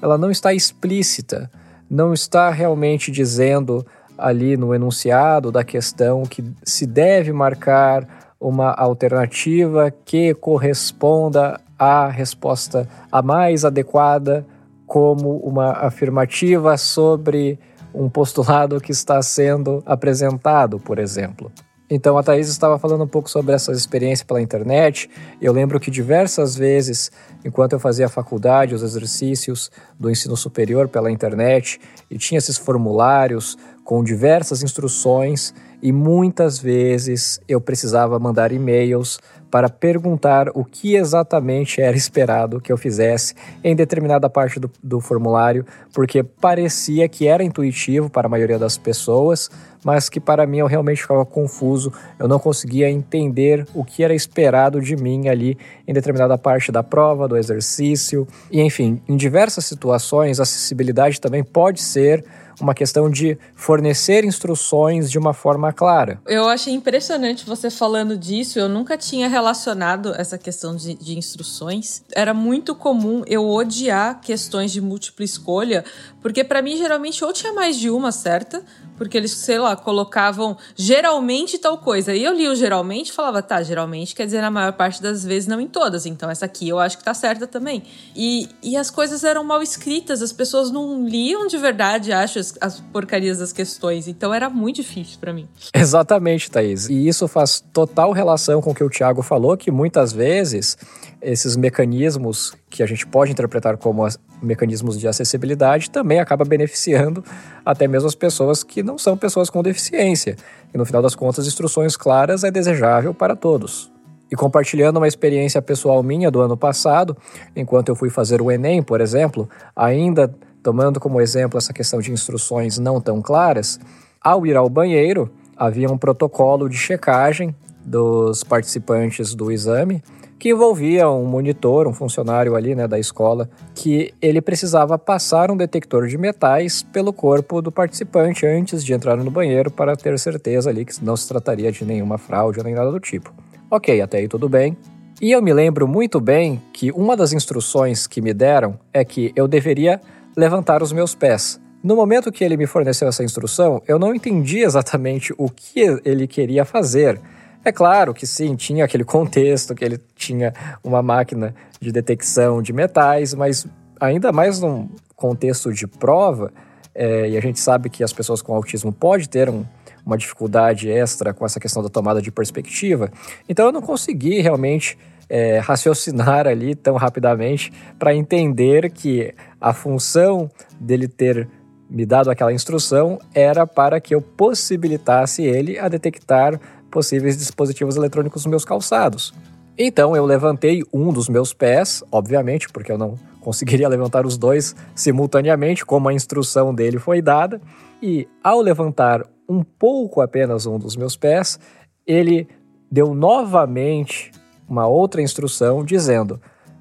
ela 0.02 0.18
não 0.18 0.30
está 0.30 0.52
explícita, 0.52 1.50
não 1.88 2.12
está 2.12 2.50
realmente 2.50 3.10
dizendo 3.10 3.86
ali 4.18 4.56
no 4.56 4.74
enunciado 4.74 5.50
da 5.50 5.64
questão 5.64 6.24
que 6.24 6.44
se 6.62 6.86
deve 6.86 7.32
marcar 7.32 8.23
uma 8.44 8.72
alternativa 8.72 9.90
que 9.90 10.34
corresponda 10.34 11.58
à 11.78 12.08
resposta 12.08 12.86
a 13.10 13.22
mais 13.22 13.64
adequada 13.64 14.46
como 14.86 15.38
uma 15.38 15.72
afirmativa 15.72 16.76
sobre 16.76 17.58
um 17.94 18.10
postulado 18.10 18.78
que 18.82 18.92
está 18.92 19.22
sendo 19.22 19.82
apresentado, 19.86 20.78
por 20.78 20.98
exemplo. 20.98 21.50
Então 21.88 22.18
a 22.18 22.22
Thaís 22.22 22.48
estava 22.48 22.78
falando 22.78 23.04
um 23.04 23.08
pouco 23.08 23.30
sobre 23.30 23.54
essa 23.54 23.72
experiência 23.72 24.26
pela 24.26 24.42
internet. 24.42 25.08
Eu 25.40 25.52
lembro 25.52 25.80
que 25.80 25.90
diversas 25.90 26.54
vezes, 26.54 27.10
enquanto 27.44 27.72
eu 27.72 27.80
fazia 27.80 28.06
a 28.06 28.10
faculdade, 28.10 28.74
os 28.74 28.82
exercícios 28.82 29.70
do 29.98 30.10
ensino 30.10 30.36
superior 30.36 30.86
pela 30.88 31.10
internet, 31.10 31.80
e 32.10 32.18
tinha 32.18 32.38
esses 32.38 32.58
formulários 32.58 33.56
com 33.84 34.02
diversas 34.02 34.62
instruções 34.62 35.54
e 35.84 35.92
muitas 35.92 36.58
vezes 36.58 37.38
eu 37.46 37.60
precisava 37.60 38.18
mandar 38.18 38.52
e-mails 38.52 39.18
para 39.50 39.68
perguntar 39.68 40.48
o 40.54 40.64
que 40.64 40.96
exatamente 40.96 41.78
era 41.78 41.94
esperado 41.94 42.58
que 42.58 42.72
eu 42.72 42.78
fizesse 42.78 43.34
em 43.62 43.76
determinada 43.76 44.30
parte 44.30 44.58
do, 44.58 44.70
do 44.82 44.98
formulário, 44.98 45.66
porque 45.92 46.22
parecia 46.22 47.06
que 47.06 47.28
era 47.28 47.44
intuitivo 47.44 48.08
para 48.08 48.26
a 48.26 48.30
maioria 48.30 48.58
das 48.58 48.78
pessoas, 48.78 49.50
mas 49.84 50.08
que 50.08 50.18
para 50.18 50.46
mim 50.46 50.58
eu 50.58 50.66
realmente 50.66 51.02
ficava 51.02 51.24
confuso, 51.26 51.92
eu 52.18 52.26
não 52.26 52.38
conseguia 52.38 52.90
entender 52.90 53.66
o 53.74 53.84
que 53.84 54.02
era 54.02 54.14
esperado 54.14 54.80
de 54.80 54.96
mim 54.96 55.28
ali 55.28 55.58
em 55.86 55.92
determinada 55.92 56.38
parte 56.38 56.72
da 56.72 56.82
prova, 56.82 57.28
do 57.28 57.36
exercício, 57.36 58.26
e 58.50 58.62
enfim, 58.62 59.02
em 59.06 59.18
diversas 59.18 59.66
situações, 59.66 60.40
acessibilidade 60.40 61.20
também 61.20 61.44
pode 61.44 61.82
ser 61.82 62.24
uma 62.60 62.74
questão 62.74 63.10
de 63.10 63.38
fornecer 63.54 64.24
instruções 64.24 65.10
de 65.10 65.18
uma 65.18 65.32
forma 65.32 65.72
clara. 65.74 66.20
Eu 66.26 66.48
achei 66.48 66.72
impressionante 66.72 67.44
você 67.44 67.70
falando 67.70 68.16
disso. 68.16 68.58
Eu 68.58 68.68
nunca 68.68 68.96
tinha 68.96 69.28
relacionado 69.28 70.14
essa 70.16 70.38
questão 70.38 70.74
de, 70.76 70.94
de 70.94 71.18
instruções. 71.18 72.02
Era 72.14 72.32
muito 72.32 72.74
comum 72.74 73.22
eu 73.26 73.48
odiar 73.48 74.20
questões 74.20 74.72
de 74.72 74.80
múltipla 74.80 75.24
escolha, 75.24 75.84
porque 76.22 76.42
para 76.44 76.62
mim 76.62 76.76
geralmente 76.76 77.24
ou 77.24 77.32
tinha 77.32 77.52
mais 77.52 77.76
de 77.76 77.90
uma 77.90 78.12
certa, 78.12 78.62
porque 78.96 79.16
eles, 79.16 79.32
sei 79.32 79.58
lá, 79.58 79.76
colocavam 79.76 80.56
geralmente 80.76 81.58
tal 81.58 81.78
coisa. 81.78 82.14
E 82.14 82.22
eu 82.22 82.32
li 82.32 82.48
o 82.48 82.54
geralmente 82.54 83.08
e 83.08 83.12
falava, 83.12 83.42
tá, 83.42 83.62
geralmente 83.62 84.14
quer 84.14 84.24
dizer 84.24 84.40
na 84.40 84.50
maior 84.50 84.72
parte 84.72 85.02
das 85.02 85.24
vezes, 85.24 85.48
não 85.48 85.60
em 85.60 85.66
todas. 85.66 86.06
Então 86.06 86.30
essa 86.30 86.44
aqui 86.44 86.68
eu 86.68 86.78
acho 86.78 86.98
que 86.98 87.04
tá 87.04 87.12
certa 87.12 87.46
também. 87.46 87.82
E, 88.14 88.48
e 88.62 88.76
as 88.76 88.90
coisas 88.90 89.24
eram 89.24 89.42
mal 89.44 89.62
escritas, 89.62 90.22
as 90.22 90.32
pessoas 90.32 90.70
não 90.70 91.06
liam 91.06 91.46
de 91.46 91.58
verdade, 91.58 92.12
acho, 92.12 92.38
as, 92.38 92.54
as 92.60 92.80
porcarias 92.80 93.38
das 93.38 93.52
questões. 93.52 94.06
Então 94.06 94.32
era 94.32 94.48
muito 94.48 94.76
difícil 94.76 95.18
para 95.20 95.32
mim. 95.32 95.48
Exatamente, 95.72 96.50
Thaís. 96.50 96.88
E 96.88 97.08
isso 97.08 97.26
faz 97.28 97.62
total 97.72 98.12
relação 98.12 98.60
com 98.60 98.70
o 98.70 98.74
que 98.74 98.84
o 98.84 98.90
Thiago 98.90 99.22
falou, 99.22 99.56
que 99.56 99.70
muitas 99.70 100.12
vezes 100.12 100.76
esses 101.22 101.56
mecanismos 101.56 102.54
que 102.68 102.82
a 102.82 102.86
gente 102.86 103.06
pode 103.06 103.32
interpretar 103.32 103.76
como 103.76 104.06
mecanismos 104.42 104.98
de 104.98 105.08
acessibilidade 105.08 105.90
também 105.90 106.20
acaba 106.20 106.44
beneficiando 106.44 107.24
até 107.64 107.88
mesmo 107.88 108.06
as 108.06 108.14
pessoas 108.14 108.62
que 108.62 108.82
não 108.82 108.98
são 108.98 109.16
pessoas 109.16 109.48
com 109.48 109.62
deficiência. 109.62 110.36
E 110.72 110.76
no 110.76 110.84
final 110.84 111.00
das 111.00 111.14
contas, 111.14 111.46
instruções 111.46 111.96
claras 111.96 112.44
é 112.44 112.50
desejável 112.50 113.14
para 113.14 113.34
todos. 113.34 113.90
E 114.30 114.36
compartilhando 114.36 114.96
uma 114.96 115.08
experiência 115.08 115.62
pessoal 115.62 116.02
minha 116.02 116.30
do 116.30 116.40
ano 116.40 116.56
passado, 116.56 117.16
enquanto 117.54 117.88
eu 117.88 117.94
fui 117.94 118.10
fazer 118.10 118.42
o 118.42 118.50
Enem, 118.50 118.82
por 118.82 119.00
exemplo, 119.00 119.48
ainda 119.74 120.34
tomando 120.62 120.98
como 120.98 121.20
exemplo 121.20 121.58
essa 121.58 121.72
questão 121.72 122.00
de 122.00 122.10
instruções 122.10 122.78
não 122.78 123.00
tão 123.00 123.22
claras, 123.22 123.78
ao 124.20 124.46
ir 124.46 124.56
ao 124.56 124.68
banheiro, 124.68 125.30
havia 125.56 125.90
um 125.90 125.98
protocolo 125.98 126.68
de 126.68 126.76
checagem 126.76 127.54
dos 127.84 128.42
participantes 128.42 129.34
do 129.34 129.52
exame 129.52 130.02
que 130.44 130.50
envolvia 130.50 131.08
um 131.08 131.24
monitor, 131.24 131.86
um 131.86 131.94
funcionário 131.94 132.54
ali 132.54 132.74
né, 132.74 132.86
da 132.86 132.98
escola, 132.98 133.48
que 133.74 134.12
ele 134.20 134.42
precisava 134.42 134.98
passar 134.98 135.50
um 135.50 135.56
detector 135.56 136.06
de 136.06 136.18
metais 136.18 136.82
pelo 136.82 137.14
corpo 137.14 137.62
do 137.62 137.72
participante 137.72 138.44
antes 138.44 138.84
de 138.84 138.92
entrar 138.92 139.16
no 139.16 139.30
banheiro 139.30 139.70
para 139.70 139.96
ter 139.96 140.18
certeza 140.18 140.68
ali 140.68 140.84
que 140.84 141.02
não 141.02 141.16
se 141.16 141.26
trataria 141.26 141.72
de 141.72 141.82
nenhuma 141.84 142.18
fraude 142.18 142.62
nem 142.62 142.74
nada 142.74 142.90
do 142.90 143.00
tipo. 143.00 143.32
Ok, 143.70 144.02
até 144.02 144.18
aí 144.18 144.28
tudo 144.28 144.46
bem. 144.46 144.76
E 145.18 145.32
eu 145.32 145.40
me 145.40 145.52
lembro 145.52 145.88
muito 145.88 146.20
bem 146.20 146.60
que 146.72 146.90
uma 146.92 147.16
das 147.16 147.32
instruções 147.32 148.06
que 148.06 148.20
me 148.20 148.34
deram 148.34 148.78
é 148.92 149.02
que 149.02 149.32
eu 149.34 149.48
deveria 149.48 149.98
levantar 150.36 150.82
os 150.82 150.92
meus 150.92 151.14
pés. 151.14 151.58
No 151.84 151.94
momento 151.94 152.32
que 152.32 152.42
ele 152.42 152.56
me 152.56 152.66
forneceu 152.66 153.06
essa 153.06 153.22
instrução, 153.22 153.82
eu 153.86 153.98
não 153.98 154.14
entendi 154.14 154.60
exatamente 154.60 155.34
o 155.36 155.50
que 155.50 155.80
ele 156.02 156.26
queria 156.26 156.64
fazer. 156.64 157.20
É 157.62 157.70
claro 157.70 158.14
que 158.14 158.26
sim, 158.26 158.56
tinha 158.56 158.86
aquele 158.86 159.04
contexto 159.04 159.74
que 159.74 159.84
ele 159.84 160.00
tinha 160.16 160.54
uma 160.82 161.02
máquina 161.02 161.54
de 161.78 161.92
detecção 161.92 162.62
de 162.62 162.72
metais, 162.72 163.34
mas 163.34 163.66
ainda 164.00 164.32
mais 164.32 164.60
num 164.60 164.88
contexto 165.14 165.74
de 165.74 165.86
prova, 165.86 166.50
é, 166.94 167.28
e 167.28 167.36
a 167.36 167.40
gente 167.42 167.60
sabe 167.60 167.90
que 167.90 168.02
as 168.02 168.14
pessoas 168.14 168.40
com 168.40 168.54
autismo 168.54 168.90
podem 168.90 169.26
ter 169.26 169.50
um, 169.50 169.62
uma 170.06 170.16
dificuldade 170.16 170.88
extra 170.88 171.34
com 171.34 171.44
essa 171.44 171.60
questão 171.60 171.82
da 171.82 171.90
tomada 171.90 172.22
de 172.22 172.30
perspectiva, 172.32 173.12
então 173.46 173.66
eu 173.66 173.72
não 173.72 173.82
consegui 173.82 174.40
realmente 174.40 174.96
é, 175.28 175.58
raciocinar 175.58 176.46
ali 176.46 176.74
tão 176.74 176.96
rapidamente 176.96 177.70
para 177.98 178.14
entender 178.14 178.90
que 178.90 179.34
a 179.60 179.74
função 179.74 180.50
dele 180.80 181.06
ter 181.06 181.46
me 181.94 182.04
dado 182.04 182.28
aquela 182.28 182.52
instrução 182.52 183.20
era 183.32 183.64
para 183.68 184.00
que 184.00 184.16
eu 184.16 184.20
possibilitasse 184.20 185.44
ele 185.44 185.78
a 185.78 185.88
detectar 185.88 186.60
possíveis 186.90 187.36
dispositivos 187.38 187.94
eletrônicos 187.94 188.44
nos 188.44 188.50
meus 188.50 188.64
calçados. 188.64 189.32
Então 189.78 190.16
eu 190.16 190.26
levantei 190.26 190.82
um 190.92 191.12
dos 191.12 191.28
meus 191.28 191.54
pés, 191.54 192.02
obviamente, 192.10 192.68
porque 192.68 192.90
eu 192.90 192.98
não 192.98 193.14
conseguiria 193.40 193.88
levantar 193.88 194.26
os 194.26 194.36
dois 194.36 194.74
simultaneamente, 194.92 195.86
como 195.86 196.08
a 196.08 196.12
instrução 196.12 196.74
dele 196.74 196.98
foi 196.98 197.22
dada, 197.22 197.60
e 198.02 198.26
ao 198.42 198.60
levantar 198.60 199.24
um 199.48 199.62
pouco 199.62 200.20
apenas 200.20 200.66
um 200.66 200.80
dos 200.80 200.96
meus 200.96 201.16
pés, 201.16 201.60
ele 202.04 202.48
deu 202.90 203.14
novamente 203.14 204.32
uma 204.68 204.88
outra 204.88 205.22
instrução 205.22 205.84
dizendo: 205.84 206.40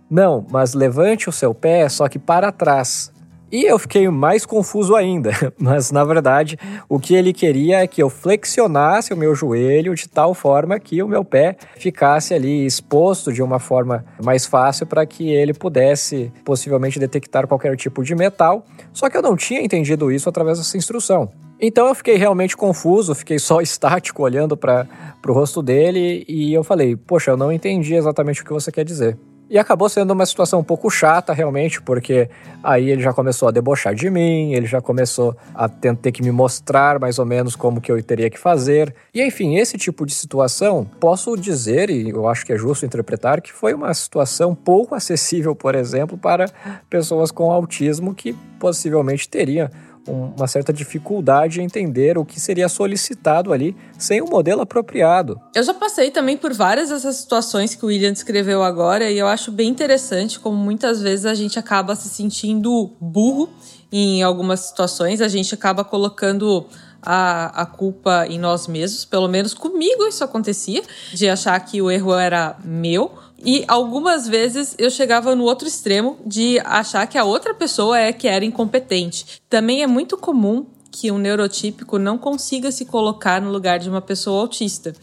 Não, 0.10 0.43
mas 0.49 0.73
levante 0.73 1.30
o 1.30 1.32
seu 1.32 1.54
pé, 1.54 1.88
só 1.88 2.10
que 2.10 2.17
para 2.17 2.52
trás. 2.52 3.12
E 3.54 3.66
eu 3.66 3.78
fiquei 3.78 4.10
mais 4.10 4.48
confuso 4.48 4.96
ainda, 4.96 5.30
mas 5.60 5.92
na 5.92 6.04
verdade 6.04 6.58
o 6.89 6.98
que 6.98 7.13
ele 7.13 7.32
queria 7.32 7.84
é 7.84 7.88
que 7.88 8.02
eu 8.02 8.10
flexionasse 8.10 9.13
o 9.13 9.18
meu 9.18 9.36
joelho 9.36 9.94
de 9.94 10.10
tal 10.10 10.34
forma 10.34 10.80
que 10.80 11.04
o 11.04 11.08
meu 11.08 11.24
pé 11.24 11.56
ficasse 11.78 12.34
ali 12.34 12.66
exposto 12.66 13.32
de 13.32 13.44
uma 13.44 13.60
forma 13.60 14.04
mais 14.24 14.48
fácil 14.48 14.88
para 14.88 15.06
que 15.06 15.30
ele 15.30 15.54
pudesse 15.54 16.34
possivelmente 16.44 16.98
detectar 16.98 17.46
qualquer 17.46 17.76
tipo 17.76 18.04
de 18.04 18.16
metal. 18.16 18.66
Só 18.92 19.08
que 19.08 19.16
eu 19.16 19.22
não 19.22 19.36
tinha 19.36 19.62
entendido 19.62 20.12
isso 20.12 20.28
através 20.28 20.58
dessa 20.58 20.76
instrução. 20.76 21.32
Então 21.62 21.88
eu 21.88 21.94
fiquei 21.94 22.16
realmente 22.16 22.58
confuso, 22.58 23.13
fiquei 23.13 23.38
só 23.38 23.62
estático 23.62 24.24
olhando 24.24 24.58
para 24.58 24.88
o 25.28 25.32
rosto 25.32 25.62
dele 25.62 26.26
e 26.28 26.52
eu 26.52 26.63
falei: 26.63 26.96
Poxa, 26.96 27.30
eu 27.30 27.38
não 27.38 27.52
entendi 27.52 27.94
exatamente 27.94 28.42
o 28.42 28.46
que 28.46 28.52
você 28.52 28.72
quer 28.72 28.84
dizer. 28.84 29.16
E 29.49 29.58
acabou 29.60 29.88
sendo 29.89 30.12
uma 30.12 30.25
situação 30.25 30.60
um 30.60 30.63
pouco 30.63 30.89
chata, 30.89 31.34
realmente, 31.34 31.82
porque 31.82 32.29
aí 32.63 32.89
ele 32.89 33.01
já 33.01 33.13
começou 33.13 33.47
a 33.47 33.51
debochar 33.51 33.93
de 33.93 34.10
mim, 34.10 34.53
ele 34.53 34.65
já 34.65 34.82
começou 34.82 35.36
a 35.53 35.67
ter 35.69 36.12
que 36.12 36.23
me 36.23 36.32
mostrar 36.32 36.97
mais 36.99 37.19
ou 37.19 37.25
menos 37.25 37.56
como 37.56 37.82
que 37.82 37.91
eu 37.91 38.01
teria 38.01 38.29
que 38.29 38.39
fazer. 38.39 38.95
E 39.13 39.21
enfim, 39.21 39.58
esse 39.58 39.77
tipo 39.77 40.06
de 40.06 40.13
situação, 40.13 40.86
posso 40.99 41.36
dizer, 41.36 41.89
e 41.89 42.10
eu 42.10 42.27
acho 42.27 42.45
que 42.45 42.53
é 42.53 42.58
justo 42.58 42.86
interpretar, 42.86 43.41
que 43.41 43.51
foi 43.51 43.73
uma 43.73 43.93
situação 43.93 44.56
pouco 44.56 44.95
acessível, 44.95 45.53
por 45.53 45.75
exemplo, 45.75 46.17
para 46.17 46.45
pessoas 46.89 47.29
com 47.29 47.51
autismo 47.51 48.15
que 48.15 48.34
possivelmente 48.60 49.27
teriam 49.27 49.69
uma 50.08 50.48
certa 50.48 50.74
dificuldade 50.74 51.62
em 51.62 51.66
entender 51.66 52.18
o 52.18 52.26
que 52.26 52.39
seria 52.39 52.68
solicitado 52.68 53.54
ali 53.54 53.76
sem 53.98 54.22
um 54.22 54.28
modelo 54.28 54.62
apropriado. 54.62 55.39
Eu 55.56 55.63
já 55.63 55.74
passei 55.74 56.12
também 56.12 56.38
por 56.38 56.54
várias 56.54 56.89
dessas 56.89 57.18
situações 57.18 57.76
que 57.76 57.86
o 57.86 57.88
William 57.88 58.12
descreveu 58.12 58.63
agora 58.63 59.10
e 59.10 59.18
eu 59.18 59.28
acho 59.28 59.52
bem 59.52 59.70
interessante 59.70 60.39
como 60.39 60.58
muitas 60.58 61.02
vezes 61.02 61.26
a 61.26 61.34
gente 61.34 61.58
acaba 61.58 61.96
se 61.96 62.10
sentindo 62.10 62.92
burro 63.00 63.50
em 63.92 64.24
algumas 64.24 64.62
situações, 64.62 65.22
a 65.22 65.28
gente 65.28 65.54
acaba 65.54 65.84
colocando 65.84 66.66
a, 67.02 67.62
a 67.62 67.66
culpa 67.66 68.26
em 68.28 68.39
nós 68.39 68.68
mesmos, 68.68 69.06
pelo 69.06 69.28
menos 69.28 69.54
comigo 69.54 70.08
isso 70.08 70.24
acontecia, 70.24 70.82
de 71.13 71.30
achar 71.30 71.60
que 71.60 71.82
o 71.82 71.92
erro 71.92 72.13
era 72.13 72.58
meu 72.63 73.12
e 73.45 73.65
algumas 73.67 74.27
vezes 74.27 74.73
eu 74.77 74.89
chegava 74.89 75.36
no 75.36 75.43
outro 75.43 75.67
extremo 75.67 76.17
de 76.25 76.60
achar 76.63 77.06
que 77.08 77.17
a 77.17 77.25
outra 77.25 77.53
pessoa 77.53 77.99
é 77.99 78.13
que 78.13 78.27
era 78.27 78.45
incompetente. 78.45 79.41
Também 79.49 79.84
é 79.84 79.88
muito 79.88 80.17
comum 80.17 80.65
que 80.89 81.12
um 81.12 81.17
neurotípico 81.17 81.97
não 81.97 82.17
consiga 82.17 82.71
se 82.71 82.86
colocar 82.86 83.41
no 83.41 83.51
lugar 83.51 83.79
de 83.79 83.89
uma 83.89 84.01
pessoa 84.01 84.41
autista, 84.41 84.93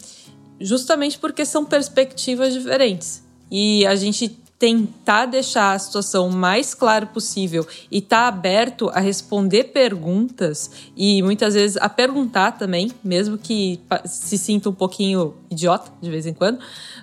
justamente 0.59 1.19
porque 1.19 1.45
são 1.45 1.65
perspectivas 1.65 2.53
diferentes. 2.53 3.23
E 3.51 3.85
a 3.85 3.95
gente 3.95 4.40
tentar 4.61 5.25
deixar 5.25 5.73
a 5.73 5.79
situação 5.79 6.27
o 6.27 6.31
mais 6.31 6.75
claro 6.75 7.07
possível 7.07 7.65
e 7.89 7.97
estar 7.97 8.21
tá 8.21 8.27
aberto 8.27 8.89
a 8.89 8.99
responder 8.99 9.63
perguntas 9.63 10.69
e 10.95 11.23
muitas 11.23 11.55
vezes 11.55 11.77
a 11.77 11.89
perguntar 11.89 12.51
também, 12.51 12.91
mesmo 13.03 13.39
que 13.39 13.79
se 14.05 14.37
sinta 14.37 14.69
um 14.69 14.73
pouquinho 14.73 15.33
idiota 15.49 15.91
de 15.99 16.11
vez 16.11 16.27
em 16.27 16.33
quando, 16.35 16.59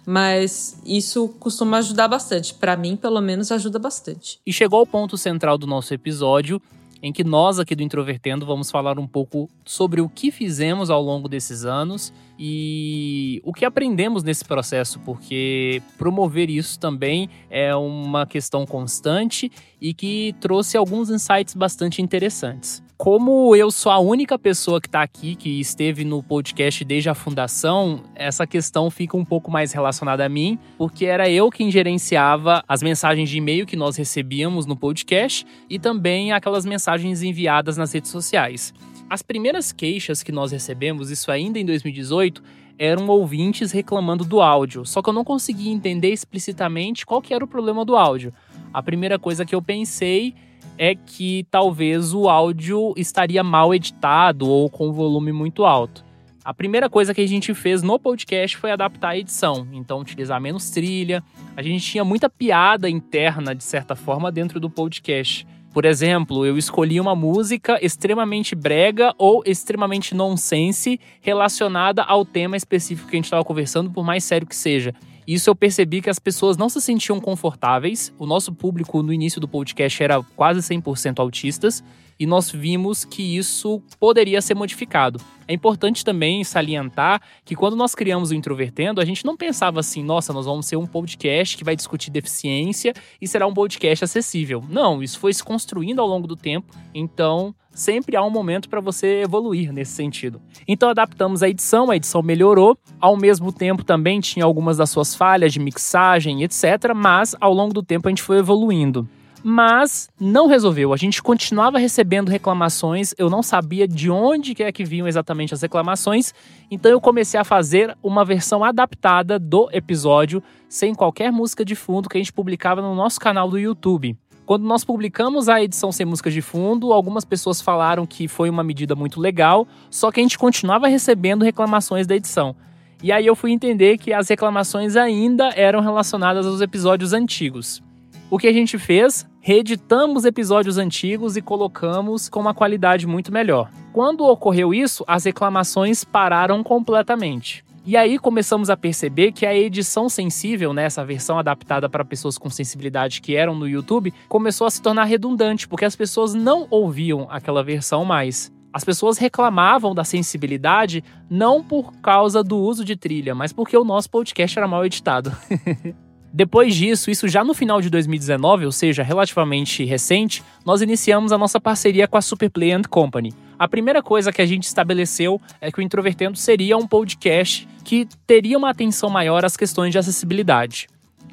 mas 0.07 0.81
isso 0.87 1.27
costuma 1.40 1.79
ajudar 1.79 2.07
bastante. 2.07 2.55
Para 2.55 2.77
mim, 2.77 2.94
pelo 2.94 3.21
menos, 3.21 3.51
ajuda 3.51 3.81
bastante. 3.81 4.38
E 4.47 4.53
chegou 4.53 4.79
ao 4.79 4.87
ponto 4.87 5.18
central 5.18 5.59
do 5.59 5.66
nosso 5.66 5.92
episódio, 5.92 6.62
em 7.03 7.13
que 7.13 7.23
nós 7.23 7.59
aqui 7.59 7.75
do 7.75 7.83
Introvertendo 7.83 8.45
vamos 8.45 8.71
falar 8.71 8.99
um 8.99 9.07
pouco 9.07 9.49
sobre 9.65 10.01
o 10.01 10.09
que 10.09 10.31
fizemos 10.31 10.91
ao 10.91 11.03
longo 11.03 11.29
desses 11.29 11.65
anos 11.65 12.13
e 12.39 13.41
o 13.45 13.53
que 13.53 13.65
aprendemos 13.65 14.23
nesse 14.23 14.45
processo, 14.45 14.99
porque 15.01 15.83
promover 15.97 16.51
isso 16.51 16.79
também 16.79 17.29
é 17.51 17.75
uma 17.75 18.27
questão 18.27 18.67
constante 18.67 19.51
e 19.81 19.95
que 19.95 20.35
trouxe 20.41 20.77
alguns 20.77 21.11
insights 21.11 21.55
bastante 21.55 22.03
interessantes. 22.03 22.83
Como 22.99 23.55
eu 23.55 23.71
sou 23.71 23.93
a 23.93 24.01
única 24.01 24.37
pessoa 24.37 24.81
que 24.81 24.89
está 24.89 25.03
aqui, 25.03 25.37
que 25.37 25.61
esteve 25.61 26.05
no 26.05 26.21
podcast 26.21 26.85
desde 26.85 27.09
a 27.09 27.15
fundação, 27.15 28.03
essa 28.13 28.45
questão 28.45 28.91
fica 28.91 29.17
um 29.17 29.25
pouco 29.25 29.53
mais 29.53 29.71
relacionada 29.73 30.27
a 30.27 30.29
mim, 30.29 30.59
porque 30.77 31.07
era 31.07 31.31
eu 31.31 31.49
quem 31.49 31.71
gerenciava 31.71 32.61
as 32.67 32.83
mensagens 32.83 33.31
de 33.31 33.39
e-mail 33.39 33.67
que 33.67 33.77
nós 33.77 33.97
recebíamos 33.97 34.67
no 34.67 34.75
podcast 34.75 35.47
e 35.71 35.79
também 35.79 36.33
aquelas 36.33 36.67
mensagens 36.67 37.23
enviadas 37.23 37.77
nas 37.77 37.93
redes 37.93 38.11
sociais. 38.11 38.75
As 39.09 39.23
primeiras 39.23 39.71
queixas 39.71 40.25
que 40.25 40.33
nós 40.33 40.51
recebemos, 40.51 41.09
isso 41.09 41.31
ainda 41.31 41.61
em 41.61 41.65
2018, 41.65 42.43
eram 42.77 43.07
ouvintes 43.07 43.71
reclamando 43.71 44.25
do 44.25 44.41
áudio, 44.41 44.85
só 44.85 45.01
que 45.01 45.09
eu 45.09 45.15
não 45.15 45.23
conseguia 45.23 45.71
entender 45.71 46.11
explicitamente 46.11 47.07
qual 47.07 47.23
que 47.23 47.33
era 47.33 47.45
o 47.45 47.49
problema 47.49 47.85
do 47.85 47.97
áudio. 47.97 48.35
A 48.75 48.83
primeira 48.83 49.21
coisa 49.21 49.47
que 49.47 49.55
eu 49.55 49.63
pensei 49.63 50.35
é 50.79 50.95
que 50.95 51.45
talvez 51.51 52.14
o 52.14 52.29
áudio 52.29 52.95
estaria 52.97 53.43
mal 53.43 53.75
editado 53.75 54.49
ou 54.49 54.71
com 54.71 54.93
volume 54.93 55.33
muito 55.33 55.64
alto. 55.64 56.05
A 56.45 56.55
primeira 56.55 56.88
coisa 56.88 57.12
que 57.12 57.21
a 57.21 57.29
gente 57.29 57.53
fez 57.53 57.83
no 57.83 57.99
podcast 57.99 58.57
foi 58.57 58.71
adaptar 58.71 59.11
a 59.11 59.19
edição, 59.19 59.69
então 59.73 60.01
utilizar 60.01 60.41
menos 60.41 60.71
trilha. 60.71 61.23
A 61.55 61.62
gente 61.62 61.85
tinha 61.85 62.03
muita 62.03 62.31
piada 62.31 62.88
interna, 62.88 63.55
de 63.55 63.62
certa 63.62 63.95
forma, 63.95 64.33
dentro 64.33 64.59
do 64.59 64.71
podcast. 64.71 65.47
Por 65.75 65.85
exemplo, 65.85 66.47
eu 66.47 66.57
escolhi 66.57 66.99
uma 66.99 67.14
música 67.14 67.79
extremamente 67.85 68.55
brega 68.55 69.14
ou 69.19 69.43
extremamente 69.45 70.14
nonsense 70.14 70.99
relacionada 71.21 72.03
ao 72.03 72.25
tema 72.25 72.57
específico 72.57 73.11
que 73.11 73.17
a 73.17 73.19
gente 73.19 73.27
estava 73.27 73.45
conversando, 73.45 73.91
por 73.91 74.03
mais 74.03 74.25
sério 74.25 74.47
que 74.47 74.57
seja. 74.57 74.95
Isso 75.29 75.51
eu 75.51 75.55
percebi 75.55 76.01
que 76.01 76.09
as 76.09 76.19
pessoas 76.19 76.57
não 76.57 76.71
se 76.71 76.81
sentiam 76.81 77.21
confortáveis. 77.21 78.11
O 78.19 78.25
nosso 78.25 78.51
público 78.51 79.03
no 79.03 79.12
início 79.12 79.38
do 79.38 79.47
podcast 79.47 80.03
era 80.03 80.23
quase 80.23 80.61
100% 80.61 81.19
autistas 81.19 81.85
e 82.19 82.27
nós 82.27 82.51
vimos 82.51 83.05
que 83.05 83.37
isso 83.37 83.83
poderia 83.99 84.43
ser 84.43 84.55
modificado. 84.55 85.21
É 85.47 85.55
importante 85.55 86.05
também 86.05 86.45
salientar 86.45 87.23
que 87.43 87.57
quando 87.57 87.75
nós 87.75 87.95
criamos 87.95 88.31
o 88.31 88.35
Introvertendo, 88.35 89.01
a 89.01 89.05
gente 89.05 89.25
não 89.25 89.37
pensava 89.37 89.81
assim, 89.81 90.03
nossa, 90.03 90.33
nós 90.33 90.45
vamos 90.45 90.67
ser 90.67 90.77
um 90.77 90.87
podcast 90.87 91.57
que 91.57 91.65
vai 91.65 91.75
discutir 91.75 92.11
deficiência 92.11 92.93
e 93.21 93.27
será 93.27 93.47
um 93.47 93.55
podcast 93.55 94.05
acessível. 94.05 94.63
Não, 94.69 95.03
isso 95.03 95.19
foi 95.19 95.33
se 95.33 95.43
construindo 95.43 96.01
ao 96.01 96.07
longo 96.07 96.27
do 96.27 96.37
tempo, 96.37 96.75
então 96.95 97.55
sempre 97.71 98.15
há 98.15 98.23
um 98.23 98.31
momento 98.31 98.69
para 98.69 98.81
você 98.81 99.23
evoluir 99.23 99.73
nesse 99.73 99.93
sentido. 99.93 100.43
Então 100.67 100.91
adaptamos 100.91 101.43
a 101.43 101.49
edição, 101.49 101.91
a 101.91 101.97
edição 101.97 102.23
melhorou, 102.23 102.77
ao 103.01 103.17
mesmo 103.17 103.51
tempo 103.51 103.85
também 103.85 104.21
tinha 104.21 104.45
algumas 104.45 104.77
das 104.77 104.91
suas 104.91 105.15
falhas 105.15 105.53
de 105.53 105.61
mixagem, 105.61 106.43
etc, 106.43 106.93
mas 106.95 107.35
ao 107.41 107.55
longo 107.55 107.73
do 107.73 107.83
tempo 107.83 108.09
a 108.09 108.11
gente 108.11 108.23
foi 108.23 108.39
evoluindo 108.39 109.09
mas 109.49 110.11
não 110.21 110.47
resolveu. 110.47 110.93
A 110.93 110.97
gente 110.99 111.23
continuava 111.23 111.79
recebendo 111.79 112.29
reclamações, 112.29 113.15
eu 113.17 113.31
não 113.31 113.43
sabia 113.43 113.89
de 113.89 114.11
onde 114.11 114.55
que 114.55 114.63
é 114.63 114.71
que 114.71 114.85
vinham 114.85 115.09
exatamente 115.09 115.55
as 115.55 115.63
reclamações, 115.63 116.35
então 116.71 116.93
eu 116.93 117.01
comecei 117.01 117.41
a 117.41 117.45
fazer 117.45 117.97
uma 118.03 118.27
versão 118.27 118.63
adaptada 118.63 119.39
do 119.39 119.71
episódio, 119.73 120.43
sem 120.69 120.95
qualquer 120.95 121.33
música 121.33 121.65
de 121.65 121.75
fundo, 121.75 122.11
que 122.11 122.19
a 122.19 122.21
gente 122.21 122.33
publicava 122.33 122.83
no 122.83 122.95
nosso 122.95 123.19
canal 123.19 123.49
do 123.49 123.59
YouTube. 123.59 124.19
Quando 124.45 124.65
nós 124.65 124.85
publicamos 124.85 125.49
a 125.49 125.63
edição 125.63 125.91
sem 125.91 126.05
música 126.05 126.31
de 126.31 126.43
fundo, 126.43 126.93
algumas 126.93 127.25
pessoas 127.25 127.63
falaram 127.63 128.07
que 128.07 128.29
foi 128.29 128.51
uma 128.51 128.63
medida 128.63 128.95
muito 128.95 129.19
legal, 129.19 129.67
só 129.91 130.13
que 130.13 130.21
a 130.21 130.23
gente 130.23 130.39
continuava 130.39 130.89
recebendo 130.89 131.43
reclamações 131.43 132.07
da 132.07 132.15
edição. 132.15 132.55
E 133.03 133.11
aí 133.11 133.27
eu 133.27 133.35
fui 133.35 133.51
entender 133.53 133.97
que 133.97 134.13
as 134.13 134.29
reclamações 134.29 134.95
ainda 134.95 135.49
eram 135.57 135.81
relacionadas 135.81 136.47
aos 136.47 136.61
episódios 136.61 137.15
antigos. 137.15 137.83
O 138.31 138.37
que 138.37 138.47
a 138.47 138.53
gente 138.53 138.77
fez? 138.79 139.27
Reeditamos 139.41 140.27
episódios 140.27 140.77
antigos 140.77 141.35
e 141.38 141.41
colocamos 141.41 142.29
com 142.29 142.38
uma 142.38 142.53
qualidade 142.53 143.07
muito 143.07 143.33
melhor. 143.33 143.71
Quando 143.91 144.27
ocorreu 144.27 144.75
isso, 144.75 145.03
as 145.09 145.25
reclamações 145.25 146.05
pararam 146.05 146.62
completamente. 146.62 147.64
E 147.87 147.97
aí 147.97 148.19
começamos 148.19 148.69
a 148.69 148.77
perceber 148.77 149.33
que 149.33 149.47
a 149.47 149.57
edição 149.57 150.11
sensível, 150.11 150.75
né, 150.75 150.85
essa 150.85 151.07
versão 151.07 151.38
adaptada 151.38 151.88
para 151.88 152.05
pessoas 152.05 152.37
com 152.37 152.51
sensibilidade 152.51 153.23
que 153.23 153.35
eram 153.35 153.55
no 153.55 153.67
YouTube, 153.67 154.12
começou 154.29 154.67
a 154.67 154.71
se 154.71 154.83
tornar 154.83 155.05
redundante, 155.05 155.67
porque 155.67 155.87
as 155.87 155.97
pessoas 155.97 156.35
não 156.35 156.67
ouviam 156.69 157.27
aquela 157.31 157.64
versão 157.64 158.05
mais. 158.05 158.53
As 158.71 158.85
pessoas 158.85 159.17
reclamavam 159.17 159.95
da 159.95 160.05
sensibilidade 160.05 161.03
não 161.31 161.64
por 161.64 161.93
causa 162.03 162.45
do 162.45 162.59
uso 162.59 162.85
de 162.85 162.95
trilha, 162.95 163.35
mas 163.35 163.55
porque 163.55 163.75
o 163.75 163.85
nosso 163.85 164.11
podcast 164.11 164.59
era 164.59 164.69
mal 164.69 164.85
editado. 164.85 165.33
Depois 166.33 166.75
disso, 166.75 167.11
isso 167.11 167.27
já 167.27 167.43
no 167.43 167.55
final 167.55 167.81
de 167.81 167.88
2019, 167.88 168.67
ou 168.67 168.73
seja, 168.73 169.03
relativamente 169.03 169.85
recente, 169.85 170.43
nós 170.64 170.83
iniciamos 170.83 171.33
a 171.33 171.38
nossa 171.38 171.61
parceria 171.61 172.07
com 172.07 172.19
a 172.19 172.23
Superplay 172.23 172.71
Company. 172.88 173.33
A 173.59 173.67
primeira 173.67 174.03
coisa 174.03 174.31
que 174.31 174.43
a 174.43 174.47
gente 174.47 174.64
estabeleceu 174.64 175.41
é 175.61 175.73
que 175.73 175.79
o 175.79 175.83
Introvertendo 175.83 176.37
seria 176.37 176.77
um 176.77 176.87
podcast 176.87 177.67
que 177.83 178.07
teria 178.27 178.59
uma 178.59 178.71
atenção 178.71 179.09
maior 179.09 179.45
às 179.45 179.57
questões 179.57 179.91
de 179.91 179.99
acessibilidade. 179.99 180.87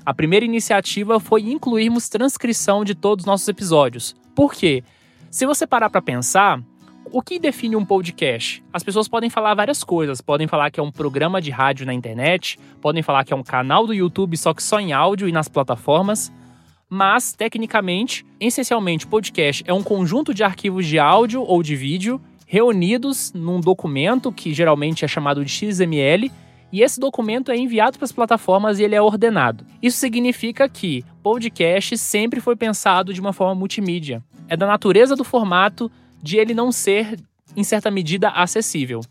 A 0.05 0.13
primeira 0.13 0.45
iniciativa 0.45 1.19
foi 1.19 1.41
incluirmos 1.41 2.07
transcrição 2.07 2.85
de 2.85 2.95
todos 2.95 3.23
os 3.23 3.27
nossos 3.27 3.47
episódios. 3.47 4.15
Por 4.33 4.53
quê? 4.53 4.83
Se 5.29 5.45
você 5.45 5.67
parar 5.67 5.89
para 5.89 6.01
pensar, 6.01 6.61
o 7.11 7.21
que 7.21 7.39
define 7.39 7.75
um 7.75 7.85
podcast? 7.85 8.63
As 8.73 8.83
pessoas 8.83 9.07
podem 9.07 9.29
falar 9.29 9.53
várias 9.53 9.83
coisas. 9.83 10.21
Podem 10.21 10.47
falar 10.47 10.71
que 10.71 10.79
é 10.79 10.83
um 10.83 10.91
programa 10.91 11.41
de 11.41 11.51
rádio 11.51 11.85
na 11.85 11.93
internet, 11.93 12.57
podem 12.81 13.03
falar 13.03 13.23
que 13.23 13.33
é 13.33 13.35
um 13.35 13.43
canal 13.43 13.85
do 13.85 13.93
YouTube, 13.93 14.35
só 14.37 14.53
que 14.53 14.63
só 14.63 14.79
em 14.79 14.93
áudio 14.93 15.27
e 15.27 15.31
nas 15.31 15.47
plataformas. 15.47 16.31
Mas, 16.89 17.33
tecnicamente, 17.33 18.25
essencialmente, 18.39 19.07
podcast 19.07 19.63
é 19.65 19.73
um 19.73 19.83
conjunto 19.83 20.33
de 20.33 20.43
arquivos 20.43 20.85
de 20.85 20.99
áudio 20.99 21.41
ou 21.41 21.63
de 21.63 21.75
vídeo 21.75 22.21
reunidos 22.45 23.33
num 23.33 23.59
documento 23.59 24.31
que 24.31 24.53
geralmente 24.53 25.03
é 25.03 25.07
chamado 25.07 25.43
de 25.43 25.51
XML, 25.51 26.31
e 26.71 26.81
esse 26.81 26.99
documento 26.99 27.51
é 27.51 27.57
enviado 27.57 27.97
para 27.97 28.05
as 28.05 28.11
plataformas 28.11 28.79
e 28.79 28.83
ele 28.83 28.95
é 28.95 29.01
ordenado. 29.01 29.65
Isso 29.81 29.97
significa 29.97 30.67
que 30.67 31.03
podcast 31.23 31.97
sempre 31.97 32.39
foi 32.39 32.55
pensado 32.55 33.13
de 33.13 33.21
uma 33.21 33.33
forma 33.33 33.55
multimídia. 33.55 34.21
É 34.47 34.55
da 34.57 34.67
natureza 34.67 35.15
do 35.15 35.23
formato 35.23 35.91
de 36.21 36.37
ele 36.37 36.53
não 36.53 36.71
ser, 36.71 37.19
em 37.55 37.63
certa 37.63 37.89
medida, 37.91 38.29
acessível. 38.29 39.01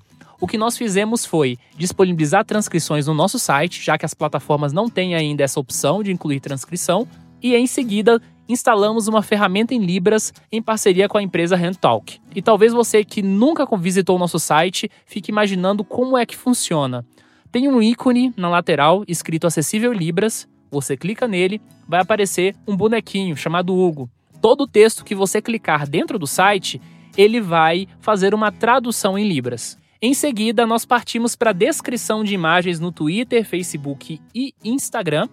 O 0.40 0.47
que 0.47 0.59
nós 0.59 0.77
fizemos 0.77 1.25
foi 1.25 1.57
disponibilizar 1.77 2.45
transcrições 2.45 3.07
no 3.07 3.14
nosso 3.14 3.38
site, 3.38 3.83
já 3.83 3.97
que 3.97 4.05
as 4.05 4.14
plataformas 4.14 4.73
não 4.73 4.90
têm 4.90 5.14
ainda 5.14 5.45
essa 5.45 5.61
opção 5.61 6.03
de 6.03 6.12
incluir 6.12 6.40
transcrição, 6.40 7.07
e 7.43 7.55
em 7.55 7.67
seguida 7.67 8.21
instalamos 8.49 9.09
uma 9.09 9.23
ferramenta 9.23 9.75
em 9.75 9.79
Libras 9.79 10.33
em 10.53 10.61
parceria 10.61 11.09
com 11.09 11.17
a 11.17 11.23
empresa 11.23 11.57
HandTalk. 11.57 12.21
E 12.35 12.43
talvez 12.43 12.73
você 12.73 13.05
que 13.05 13.23
nunca 13.23 13.67
visitou 13.77 14.17
o 14.17 14.19
nosso 14.19 14.38
site 14.38 14.90
fique 15.07 15.31
imaginando 15.31 15.85
como 15.85 16.19
é 16.19 16.27
que 16.27 16.37
funciona. 16.37 17.05
Tem 17.51 17.69
um 17.69 17.81
ícone 17.81 18.33
na 18.37 18.49
lateral 18.49 19.05
escrito 19.07 19.47
Acessível 19.47 19.93
Libras, 19.93 20.49
você 20.71 20.97
clica 20.97 21.29
nele, 21.29 21.61
vai 21.87 22.01
aparecer 22.01 22.57
um 22.67 22.77
bonequinho 22.77 23.37
chamado 23.37 23.75
Hugo. 23.75 24.11
Todo 24.40 24.62
o 24.62 24.69
texto 24.69 25.05
que 25.05 25.14
você 25.14 25.40
clicar 25.40 25.88
dentro 25.88 26.19
do 26.19 26.27
site 26.27 26.81
ele 27.16 27.40
vai 27.40 27.87
fazer 28.00 28.35
uma 28.35 28.50
tradução 28.50 29.18
em 29.18 29.27
Libras. 29.29 29.79
Em 30.00 30.12
seguida, 30.12 30.66
nós 30.66 30.85
partimos 30.85 31.35
para 31.35 31.50
a 31.50 31.55
descrição 31.55 32.22
de 32.22 32.35
imagens 32.35 32.79
no 32.79 32.92
Twitter, 32.92 33.44
Facebook 33.44 34.20
e 34.35 34.53
Instagram. 34.62 35.29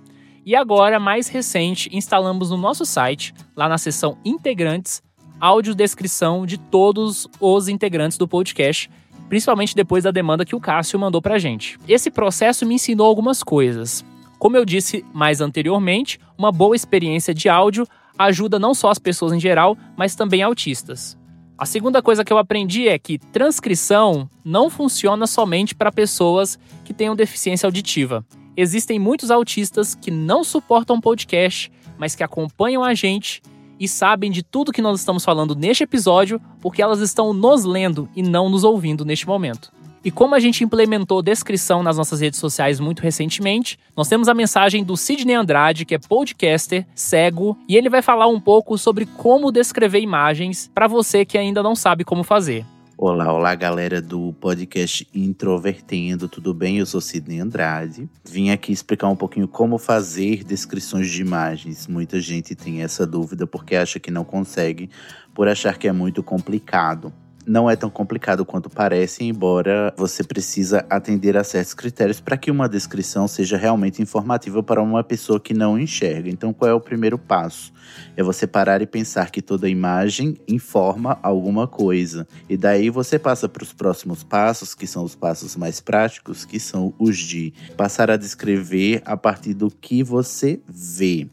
E 0.46 0.56
agora, 0.56 1.00
mais 1.00 1.28
recente, 1.28 1.90
instalamos 1.92 2.50
no 2.50 2.58
nosso 2.58 2.86
site, 2.86 3.34
lá 3.56 3.68
na 3.68 3.78
seção 3.78 4.18
Integrantes, 4.24 5.04
audiodescrição 5.40 6.46
de 6.46 6.58
todos 6.58 7.28
os 7.40 7.68
integrantes 7.68 8.18
do 8.18 8.28
podcast, 8.28 8.90
principalmente 9.28 9.76
depois 9.76 10.04
da 10.04 10.12
demanda 10.12 10.46
que 10.46 10.56
o 10.56 10.60
Cássio 10.60 11.00
mandou 11.00 11.22
para 11.22 11.36
a 11.36 11.40
gente. 11.40 11.78
Esse 11.88 12.10
processo 12.10 12.66
me 12.66 12.76
ensinou 12.76 13.08
algumas 13.08 13.44
coisas. 13.44 14.06
Como 14.40 14.58
eu 14.58 14.66
disse 14.66 15.06
mais 15.14 15.42
anteriormente, 15.42 16.20
uma 16.38 16.52
boa 16.52 16.76
experiência 16.76 17.34
de 17.34 17.50
áudio 17.50 17.88
ajuda 18.18 18.58
não 18.58 18.74
só 18.74 18.90
as 18.90 19.00
pessoas 19.00 19.34
em 19.34 19.40
geral, 19.40 19.78
mas 19.98 20.16
também 20.16 20.42
autistas. 20.42 21.18
A 21.62 21.66
segunda 21.68 22.02
coisa 22.02 22.26
que 22.26 22.34
eu 22.34 22.40
aprendi 22.40 22.88
é 22.88 22.98
que 22.98 23.20
transcrição 23.20 24.28
não 24.44 24.68
funciona 24.68 25.28
somente 25.28 25.76
para 25.76 25.92
pessoas 25.92 26.58
que 26.84 26.92
tenham 26.92 27.16
deficiência 27.16 27.68
auditiva. 27.68 28.26
Existem 28.58 28.98
muitos 28.98 29.30
autistas 29.30 29.94
que 29.94 30.10
não 30.10 30.44
suportam 30.44 31.00
podcast, 31.00 31.72
mas 32.00 32.16
que 32.16 32.24
acompanham 32.24 32.84
a 32.84 32.96
gente 32.96 33.44
e 33.80 33.88
sabem 33.88 34.32
de 34.32 34.42
tudo 34.42 34.72
que 34.72 34.82
nós 34.82 35.02
estamos 35.02 35.24
falando 35.24 35.54
neste 35.54 35.84
episódio 35.84 36.42
porque 36.60 36.82
elas 36.82 37.00
estão 37.00 37.32
nos 37.32 37.64
lendo 37.64 38.10
e 38.16 38.24
não 38.24 38.50
nos 38.50 38.64
ouvindo 38.64 39.06
neste 39.06 39.28
momento. 39.28 39.72
E 40.04 40.10
como 40.10 40.34
a 40.34 40.40
gente 40.40 40.64
implementou 40.64 41.22
descrição 41.22 41.84
nas 41.84 41.96
nossas 41.96 42.22
redes 42.22 42.40
sociais 42.40 42.80
muito 42.80 43.04
recentemente, 43.04 43.78
nós 43.96 44.08
temos 44.08 44.28
a 44.28 44.34
mensagem 44.34 44.84
do 44.84 44.98
Sidney 44.98 45.36
Andrade, 45.36 45.86
que 45.86 45.94
é 45.94 46.00
podcaster, 46.00 46.88
cego, 46.96 47.56
e 47.70 47.78
ele 47.78 47.88
vai 47.88 48.02
falar 48.02 48.26
um 48.26 48.40
pouco 48.40 48.80
sobre 48.80 49.06
como 49.06 49.52
descrever 49.52 50.00
imagens 50.00 50.72
para 50.74 50.88
você 50.88 51.24
que 51.24 51.38
ainda 51.38 51.62
não 51.62 51.76
sabe 51.76 52.04
como 52.04 52.24
fazer. 52.24 52.66
Olá, 52.98 53.32
olá 53.32 53.54
galera 53.54 54.02
do 54.02 54.34
podcast 54.34 55.08
Introvertendo, 55.14 56.28
tudo 56.28 56.52
bem? 56.52 56.80
Eu 56.80 56.86
sou 56.88 57.00
Sidney 57.00 57.40
Andrade. 57.40 58.10
Vim 58.26 58.50
aqui 58.50 58.72
explicar 58.72 59.08
um 59.08 59.16
pouquinho 59.16 59.48
como 59.48 59.78
fazer 59.78 60.44
descrições 60.44 61.12
de 61.12 61.22
imagens. 61.22 61.86
Muita 61.86 62.20
gente 62.20 62.56
tem 62.56 62.82
essa 62.82 63.06
dúvida 63.06 63.46
porque 63.46 63.76
acha 63.76 64.00
que 64.00 64.10
não 64.10 64.24
consegue, 64.24 64.90
por 65.32 65.48
achar 65.48 65.78
que 65.78 65.88
é 65.88 65.92
muito 65.92 66.24
complicado 66.24 67.14
não 67.46 67.70
é 67.70 67.76
tão 67.76 67.90
complicado 67.90 68.46
quanto 68.46 68.70
parece, 68.70 69.24
embora 69.24 69.94
você 69.98 70.24
precisa 70.24 70.86
atender 70.90 71.38
a 71.38 71.44
certos 71.44 71.74
critérios 71.74 72.20
para 72.20 72.38
que 72.38 72.52
uma 72.52 72.70
descrição 72.70 73.28
seja 73.28 73.58
realmente 73.58 74.02
informativa 74.02 74.62
para 74.62 74.82
uma 74.82 75.04
pessoa 75.04 75.40
que 75.40 75.54
não 75.54 75.78
enxerga. 75.78 76.30
Então, 76.30 76.54
qual 76.54 76.70
é 76.70 76.74
o 76.74 76.80
primeiro 76.80 77.18
passo? 77.18 77.74
É 78.16 78.24
você 78.24 78.48
parar 78.48 78.82
e 78.82 78.86
pensar 78.86 79.32
que 79.32 79.42
toda 79.42 79.70
imagem 79.70 80.38
informa 80.48 81.20
alguma 81.22 81.68
coisa. 81.68 82.28
E 82.50 82.56
daí 82.56 82.90
você 82.90 83.18
passa 83.18 83.50
para 83.50 83.64
os 83.64 83.74
próximos 83.74 84.24
passos, 84.24 84.76
que 84.76 84.88
são 84.88 85.04
os 85.04 85.16
passos 85.16 85.56
mais 85.56 85.80
práticos, 85.80 86.46
que 86.46 86.60
são 86.60 86.94
os 87.00 87.18
de 87.18 87.54
passar 87.76 88.10
a 88.12 88.18
descrever 88.18 89.02
a 89.06 89.18
partir 89.18 89.54
do 89.54 89.70
que 89.70 90.04
você 90.04 90.60
vê. 90.68 91.28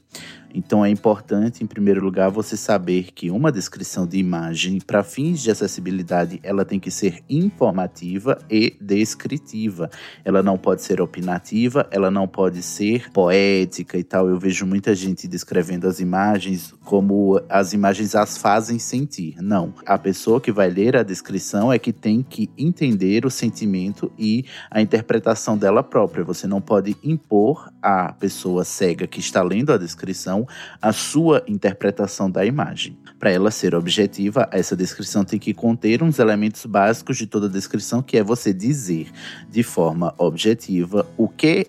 Então 0.55 0.85
é 0.85 0.91
importante, 0.91 1.63
em 1.63 1.67
primeiro 1.67 2.03
lugar, 2.03 2.31
você 2.31 2.57
saber 2.57 3.13
que 3.13 3.31
uma 3.31 3.53
descrição 3.53 4.07
de 4.07 4.19
imagem, 4.19 4.81
para 4.81 5.03
fins 5.03 5.41
de 5.41 5.51
acessibilidade, 5.51 6.41
ela 6.43 6.65
tem 6.65 6.81
que 6.81 6.91
ser 6.91 7.23
informativa 7.29 8.39
e 8.51 8.77
descritiva. 8.81 9.91
Ela 10.25 10.43
não 10.43 10.57
pode 10.57 10.83
ser 10.83 11.01
opinativa, 11.01 11.87
ela 11.91 12.11
não 12.11 12.27
pode 12.27 12.63
ser 12.63 13.11
poética 13.11 13.99
e 13.99 14.05
tal. 14.05 14.29
Eu 14.29 14.39
vejo 14.39 14.67
muita 14.67 14.95
gente 14.95 15.29
descrevendo 15.29 15.87
as 15.87 16.01
imagens 16.01 16.75
como 16.85 17.41
as 17.49 17.73
imagens 17.73 18.15
as 18.15 18.39
fazem 18.39 18.79
sentir. 18.79 19.37
Não. 19.41 19.75
A 19.87 19.99
pessoa 19.99 20.41
que 20.41 20.53
vai 20.53 20.71
ler 20.71 20.97
a 20.97 21.03
descrição 21.03 21.73
é 21.73 21.79
que 21.79 21.93
tem 21.93 22.23
que 22.23 22.51
entender 22.57 23.27
o 23.27 23.31
sentimento 23.31 24.11
e 24.19 24.45
a 24.71 24.81
interpretação 24.81 25.57
dela 25.57 25.83
própria. 25.83 26.25
Você 26.25 26.47
não 26.47 26.61
pode 26.61 26.97
impor 27.03 27.71
à 27.83 28.13
pessoa 28.13 28.65
cega 28.65 29.07
que 29.07 29.21
está 29.21 29.43
lendo 29.43 29.73
a 29.73 29.79
descrição 29.79 30.38
a 30.81 30.93
sua 30.93 31.43
interpretação 31.47 32.31
da 32.31 32.45
imagem. 32.45 32.99
Para 33.19 33.31
ela 33.31 33.51
ser 33.51 33.75
objetiva, 33.75 34.49
essa 34.53 34.77
descrição 34.77 35.25
tem 35.25 35.39
que 35.39 35.55
conter 35.55 36.03
uns 36.03 36.19
elementos 36.19 36.65
básicos 36.67 37.17
de 37.17 37.27
toda 37.27 37.49
descrição, 37.49 38.03
que 38.03 38.17
é 38.17 38.23
você 38.23 38.53
dizer 38.53 39.11
de 39.51 39.63
forma 39.63 40.15
objetiva 40.19 41.07
o 41.17 41.29
que 41.29 41.67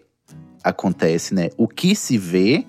acontece, 0.63 1.33
né? 1.33 1.49
O 1.57 1.67
que 1.67 1.95
se 1.95 2.17
vê, 2.17 2.65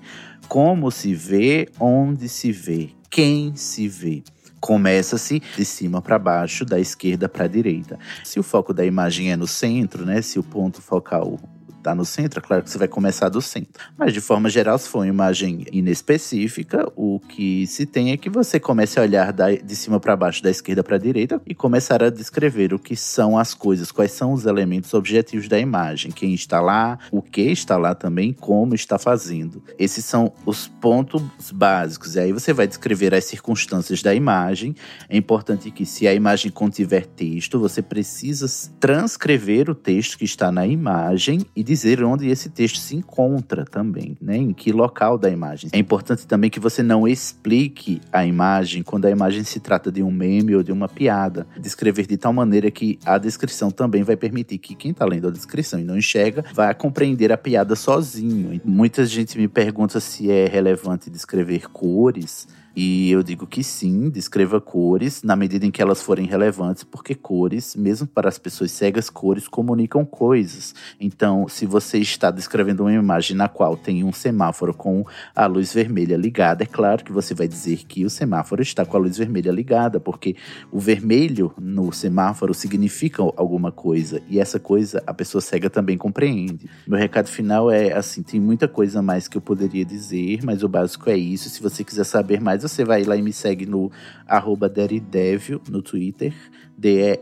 como 0.47 0.89
se 0.89 1.13
vê, 1.13 1.69
onde 1.79 2.27
se 2.29 2.51
vê, 2.51 2.89
quem 3.09 3.55
se 3.55 3.87
vê 3.87 4.23
começa-se 4.61 5.41
de 5.57 5.65
cima 5.65 6.01
para 6.01 6.19
baixo, 6.19 6.63
da 6.63 6.79
esquerda 6.79 7.27
para 7.27 7.45
a 7.45 7.47
direita. 7.47 7.97
Se 8.23 8.39
o 8.39 8.43
foco 8.43 8.73
da 8.73 8.85
imagem 8.85 9.31
é 9.31 9.35
no 9.35 9.47
centro, 9.47 10.05
né, 10.05 10.21
se 10.21 10.37
o 10.37 10.43
ponto 10.43 10.81
focal 10.81 11.39
tá 11.81 11.95
no 11.95 12.05
centro, 12.05 12.39
é 12.39 12.41
claro 12.41 12.63
que 12.63 12.69
você 12.69 12.77
vai 12.77 12.87
começar 12.87 13.29
do 13.29 13.41
centro. 13.41 13.83
Mas 13.97 14.13
de 14.13 14.21
forma 14.21 14.49
geral, 14.49 14.77
se 14.77 14.87
for 14.87 14.99
uma 14.99 15.07
imagem 15.07 15.65
inespecífica, 15.71 16.91
o 16.95 17.19
que 17.19 17.65
se 17.67 17.85
tem 17.85 18.11
é 18.11 18.17
que 18.17 18.29
você 18.29 18.59
comece 18.59 18.99
a 18.99 19.03
olhar 19.03 19.33
da, 19.33 19.51
de 19.51 19.75
cima 19.75 19.99
para 19.99 20.15
baixo, 20.15 20.43
da 20.43 20.49
esquerda 20.49 20.83
para 20.83 20.97
direita 20.97 21.41
e 21.45 21.55
começar 21.55 22.03
a 22.03 22.09
descrever 22.09 22.73
o 22.73 22.79
que 22.79 22.95
são 22.95 23.37
as 23.37 23.53
coisas, 23.53 23.91
quais 23.91 24.11
são 24.11 24.33
os 24.33 24.45
elementos 24.45 24.93
objetivos 24.93 25.47
da 25.47 25.59
imagem, 25.59 26.11
quem 26.11 26.33
está 26.33 26.61
lá, 26.61 26.99
o 27.11 27.21
que 27.21 27.41
está 27.41 27.77
lá 27.77 27.95
também, 27.95 28.33
como 28.33 28.75
está 28.75 28.97
fazendo. 28.97 29.63
Esses 29.77 30.05
são 30.05 30.31
os 30.45 30.67
pontos 30.67 31.21
básicos. 31.51 32.15
E 32.15 32.19
aí 32.19 32.31
você 32.31 32.53
vai 32.53 32.67
descrever 32.67 33.13
as 33.13 33.25
circunstâncias 33.25 34.01
da 34.01 34.13
imagem. 34.13 34.75
É 35.09 35.17
importante 35.17 35.71
que 35.71 35.85
se 35.85 36.07
a 36.07 36.13
imagem 36.13 36.51
contiver 36.51 37.05
texto, 37.05 37.59
você 37.59 37.81
precisa 37.81 38.45
transcrever 38.79 39.69
o 39.69 39.75
texto 39.75 40.17
que 40.17 40.25
está 40.25 40.51
na 40.51 40.65
imagem 40.65 41.45
e 41.55 41.63
dizer 41.71 42.03
onde 42.03 42.27
esse 42.27 42.49
texto 42.49 42.79
se 42.79 42.97
encontra 42.97 43.63
também, 43.63 44.17
né? 44.21 44.35
Em 44.35 44.51
que 44.51 44.73
local 44.73 45.17
da 45.17 45.29
imagem. 45.29 45.69
É 45.71 45.79
importante 45.79 46.27
também 46.27 46.49
que 46.49 46.59
você 46.59 46.83
não 46.83 47.07
explique 47.07 48.01
a 48.11 48.25
imagem 48.25 48.83
quando 48.83 49.05
a 49.05 49.09
imagem 49.09 49.45
se 49.45 49.57
trata 49.61 49.89
de 49.89 50.03
um 50.03 50.11
meme 50.11 50.53
ou 50.53 50.61
de 50.61 50.71
uma 50.73 50.89
piada. 50.89 51.47
Descrever 51.57 52.05
de 52.05 52.17
tal 52.17 52.33
maneira 52.33 52.69
que 52.69 52.99
a 53.05 53.17
descrição 53.17 53.71
também 53.71 54.03
vai 54.03 54.17
permitir 54.17 54.57
que 54.57 54.75
quem 54.75 54.91
está 54.91 55.05
lendo 55.05 55.29
a 55.29 55.31
descrição 55.31 55.79
e 55.79 55.83
não 55.85 55.97
enxerga 55.97 56.43
vai 56.53 56.73
compreender 56.75 57.31
a 57.31 57.37
piada 57.37 57.73
sozinho. 57.73 58.59
Muita 58.65 59.05
gente 59.05 59.37
me 59.37 59.47
pergunta 59.47 60.01
se 60.01 60.29
é 60.29 60.47
relevante 60.47 61.09
descrever 61.09 61.69
cores. 61.69 62.49
E 62.75 63.11
eu 63.11 63.21
digo 63.21 63.45
que 63.45 63.63
sim, 63.63 64.09
descreva 64.09 64.61
cores 64.61 65.23
na 65.23 65.35
medida 65.35 65.65
em 65.65 65.71
que 65.71 65.81
elas 65.81 66.01
forem 66.01 66.25
relevantes, 66.25 66.83
porque 66.83 67.13
cores, 67.13 67.75
mesmo 67.75 68.07
para 68.07 68.29
as 68.29 68.37
pessoas 68.37 68.71
cegas, 68.71 69.09
cores 69.09 69.47
comunicam 69.47 70.05
coisas. 70.05 70.73
Então, 70.99 71.47
se 71.47 71.65
você 71.65 71.99
está 71.99 72.31
descrevendo 72.31 72.83
uma 72.83 72.93
imagem 72.93 73.35
na 73.35 73.49
qual 73.49 73.75
tem 73.75 74.03
um 74.03 74.13
semáforo 74.13 74.73
com 74.73 75.05
a 75.35 75.45
luz 75.45 75.73
vermelha 75.73 76.15
ligada, 76.15 76.63
é 76.63 76.65
claro 76.65 77.03
que 77.03 77.11
você 77.11 77.33
vai 77.33 77.47
dizer 77.47 77.85
que 77.85 78.05
o 78.05 78.09
semáforo 78.09 78.61
está 78.61 78.85
com 78.85 78.95
a 78.95 78.99
luz 78.99 79.17
vermelha 79.17 79.51
ligada, 79.51 79.99
porque 79.99 80.35
o 80.71 80.79
vermelho 80.79 81.53
no 81.59 81.91
semáforo 81.91 82.53
significa 82.53 83.21
alguma 83.35 83.71
coisa, 83.71 84.21
e 84.29 84.39
essa 84.39 84.59
coisa 84.59 85.03
a 85.05 85.13
pessoa 85.13 85.41
cega 85.41 85.69
também 85.69 85.97
compreende. 85.97 86.69
Meu 86.87 86.97
recado 86.97 87.27
final 87.27 87.69
é 87.69 87.91
assim, 87.91 88.23
tem 88.23 88.39
muita 88.39 88.67
coisa 88.67 89.01
mais 89.01 89.27
que 89.27 89.37
eu 89.37 89.41
poderia 89.41 89.83
dizer, 89.83 90.39
mas 90.43 90.63
o 90.63 90.69
básico 90.69 91.09
é 91.09 91.17
isso. 91.17 91.49
Se 91.49 91.61
você 91.61 91.83
quiser 91.83 92.05
saber 92.05 92.39
mais 92.39 92.60
você 92.61 92.83
vai 92.83 93.03
lá 93.03 93.15
e 93.15 93.21
me 93.21 93.33
segue 93.33 93.65
no 93.65 93.91
arroba 94.27 94.69
Deridevil 94.69 95.61
no 95.69 95.81
Twitter. 95.81 96.33
D-E-R-I-D-E-V-I-O. 96.81 97.13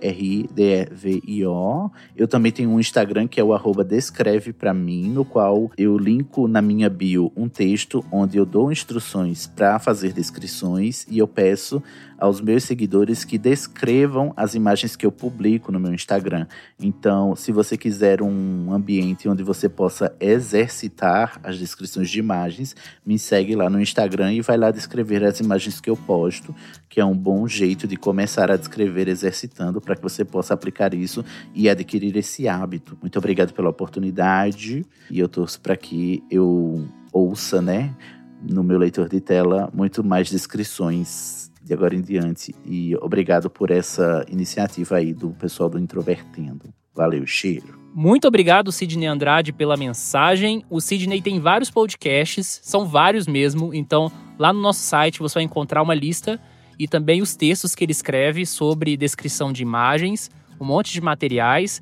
Eu 2.15 2.27
também 2.29 2.49
tenho 2.49 2.69
um 2.69 2.79
Instagram 2.79 3.27
que 3.27 3.41
é 3.41 3.43
o 3.43 3.53
arroba 3.53 3.83
Descreve 3.83 4.55
mim, 4.73 5.09
no 5.09 5.25
qual 5.25 5.69
eu 5.77 5.97
linko 5.97 6.47
na 6.47 6.61
minha 6.61 6.89
bio 6.89 7.29
um 7.35 7.49
texto 7.49 8.05
onde 8.09 8.37
eu 8.37 8.45
dou 8.45 8.71
instruções 8.71 9.47
para 9.47 9.77
fazer 9.77 10.13
descrições 10.13 11.05
e 11.09 11.17
eu 11.17 11.27
peço 11.27 11.83
aos 12.17 12.39
meus 12.41 12.63
seguidores 12.63 13.23
que 13.23 13.37
descrevam 13.37 14.33
as 14.35 14.53
imagens 14.53 14.95
que 14.95 15.05
eu 15.05 15.11
publico 15.11 15.71
no 15.71 15.79
meu 15.79 15.93
Instagram. 15.93 16.47
Então, 16.79 17.35
se 17.35 17.51
você 17.51 17.77
quiser 17.77 18.21
um 18.21 18.73
ambiente 18.73 19.29
onde 19.29 19.41
você 19.41 19.69
possa 19.69 20.13
exercitar 20.19 21.39
as 21.41 21.57
descrições 21.57 22.09
de 22.09 22.19
imagens, 22.19 22.75
me 23.05 23.17
segue 23.17 23.55
lá 23.55 23.69
no 23.69 23.81
Instagram 23.81 24.33
e 24.33 24.41
vai 24.41 24.57
lá 24.57 24.69
descrever 24.69 25.23
as 25.23 25.39
imagens 25.39 25.79
que 25.79 25.89
eu 25.89 25.95
posto, 25.95 26.53
que 26.89 26.99
é 26.99 27.05
um 27.05 27.15
bom 27.15 27.47
jeito 27.47 27.87
de 27.87 27.95
começar 27.95 28.51
a 28.51 28.57
descrever 28.57 29.07
exercitando 29.07 29.48
para 29.81 29.95
que 29.95 30.01
você 30.01 30.23
possa 30.23 30.53
aplicar 30.53 30.93
isso 30.93 31.23
e 31.53 31.69
adquirir 31.69 32.15
esse 32.17 32.47
hábito. 32.47 32.97
Muito 33.01 33.17
obrigado 33.17 33.53
pela 33.53 33.69
oportunidade 33.69 34.85
e 35.09 35.19
eu 35.19 35.27
torço 35.27 35.59
para 35.61 35.75
que 35.75 36.23
eu 36.29 36.87
ouça, 37.11 37.61
né, 37.61 37.95
no 38.41 38.63
meu 38.63 38.77
leitor 38.77 39.09
de 39.09 39.19
tela 39.19 39.69
muito 39.73 40.03
mais 40.03 40.29
descrições 40.29 41.51
de 41.61 41.73
agora 41.73 41.95
em 41.95 42.01
diante. 42.01 42.55
E 42.65 42.95
obrigado 42.97 43.49
por 43.49 43.71
essa 43.71 44.25
iniciativa 44.29 44.97
aí 44.97 45.13
do 45.13 45.31
pessoal 45.31 45.69
do 45.69 45.79
Introvertendo. 45.79 46.73
Valeu, 46.95 47.25
cheiro. 47.25 47.79
Muito 47.93 48.27
obrigado, 48.27 48.71
Sidney 48.71 49.07
Andrade, 49.07 49.51
pela 49.51 49.75
mensagem. 49.75 50.63
O 50.69 50.79
Sidney 50.79 51.21
tem 51.21 51.39
vários 51.39 51.71
podcasts, 51.71 52.59
são 52.63 52.85
vários 52.85 53.27
mesmo. 53.27 53.73
Então, 53.73 54.11
lá 54.37 54.53
no 54.53 54.61
nosso 54.61 54.81
site 54.81 55.19
você 55.19 55.35
vai 55.35 55.43
encontrar 55.43 55.81
uma 55.81 55.93
lista 55.93 56.39
e 56.79 56.87
também 56.87 57.21
os 57.21 57.35
textos 57.35 57.75
que 57.75 57.83
ele 57.83 57.91
escreve 57.91 58.45
sobre 58.45 58.95
descrição 58.95 59.51
de 59.51 59.61
imagens, 59.61 60.31
um 60.59 60.65
monte 60.65 60.93
de 60.93 61.01
materiais. 61.01 61.81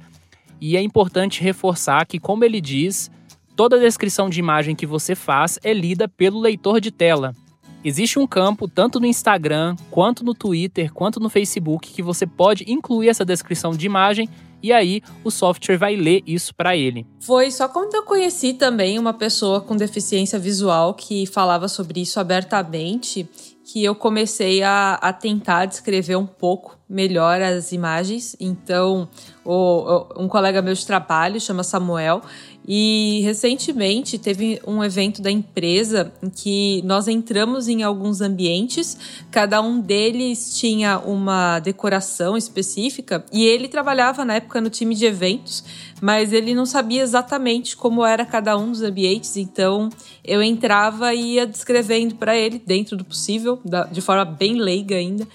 E 0.60 0.76
é 0.76 0.82
importante 0.82 1.44
reforçar 1.44 2.04
que, 2.08 2.20
como 2.20 2.44
ele 2.44 2.60
diz, 2.60 3.12
toda 3.56 3.80
descrição 3.80 4.28
de 4.28 4.40
imagem 4.40 4.76
que 4.76 4.88
você 4.88 5.14
faz 5.14 5.60
é 5.64 5.72
lida 5.72 6.08
pelo 6.08 6.40
leitor 6.40 6.82
de 6.82 6.90
tela. 6.90 7.36
Existe 7.84 8.18
um 8.18 8.26
campo, 8.26 8.68
tanto 8.68 9.00
no 9.00 9.06
Instagram, 9.06 9.76
quanto 9.92 10.26
no 10.26 10.34
Twitter, 10.34 10.92
quanto 10.92 11.20
no 11.20 11.30
Facebook, 11.30 11.94
que 11.94 12.02
você 12.02 12.26
pode 12.26 12.66
incluir 12.68 13.10
essa 13.10 13.24
descrição 13.24 13.72
de 13.72 13.86
imagem 13.86 14.28
e 14.62 14.74
aí 14.74 15.02
o 15.24 15.30
software 15.30 15.78
vai 15.78 15.96
ler 15.96 16.24
isso 16.26 16.54
para 16.56 16.76
ele. 16.76 17.06
Foi 17.20 17.52
só 17.52 17.68
quando 17.68 17.94
eu 17.94 18.04
conheci 18.04 18.54
também 18.54 18.98
uma 18.98 19.14
pessoa 19.14 19.62
com 19.62 19.76
deficiência 19.76 20.40
visual 20.40 20.96
que 20.96 21.28
falava 21.28 21.68
sobre 21.68 22.02
isso 22.02 22.20
abertamente 22.20 23.30
que 23.68 23.84
eu 23.84 23.94
comecei 23.94 24.64
a, 24.64 24.94
a 24.94 25.12
tentar 25.12 25.66
descrever 25.66 26.16
um 26.16 26.26
pouco 26.26 26.80
melhor 26.90 27.42
as 27.42 27.74
imagens. 27.74 28.34
Então, 28.40 29.10
o, 29.44 30.08
um 30.16 30.30
colega 30.30 30.62
meu 30.62 30.74
de 30.74 30.88
trabalho 30.88 31.38
chama 31.42 31.64
Samuel 31.64 32.22
e 32.68 33.22
recentemente 33.24 34.18
teve 34.18 34.60
um 34.68 34.84
evento 34.84 35.22
da 35.22 35.32
empresa 35.32 36.12
em 36.22 36.30
que 36.30 36.82
nós 36.84 37.08
entramos 37.08 37.70
em 37.70 37.82
alguns 37.82 38.20
ambientes, 38.20 38.98
cada 39.32 39.62
um 39.62 39.80
deles 39.80 40.58
tinha 40.58 41.00
uma 41.00 41.60
decoração 41.60 42.36
específica 42.36 43.24
e 43.32 43.46
ele 43.46 43.70
trabalhava 43.70 44.26
na 44.26 44.36
época 44.36 44.60
no 44.60 44.70
time 44.70 44.94
de 44.94 45.06
eventos, 45.06 45.64
mas 46.02 46.34
ele 46.34 46.54
não 46.54 46.66
sabia 46.66 47.02
exatamente 47.02 47.78
como 47.78 48.06
era 48.06 48.26
cada 48.26 48.58
um 48.58 48.70
dos 48.70 48.82
ambientes, 48.82 49.38
então 49.38 49.90
eu 50.22 50.44
entrava 50.44 51.14
e 51.14 51.36
ia 51.36 51.48
descrevendo 51.48 52.16
para 52.16 52.36
ele 52.36 52.62
dentro 52.66 52.98
do 52.98 53.06
possível, 53.06 53.62
de 53.90 54.02
forma 54.02 54.26
bem 54.26 54.56
leiga 54.56 54.96
ainda. 54.96 55.26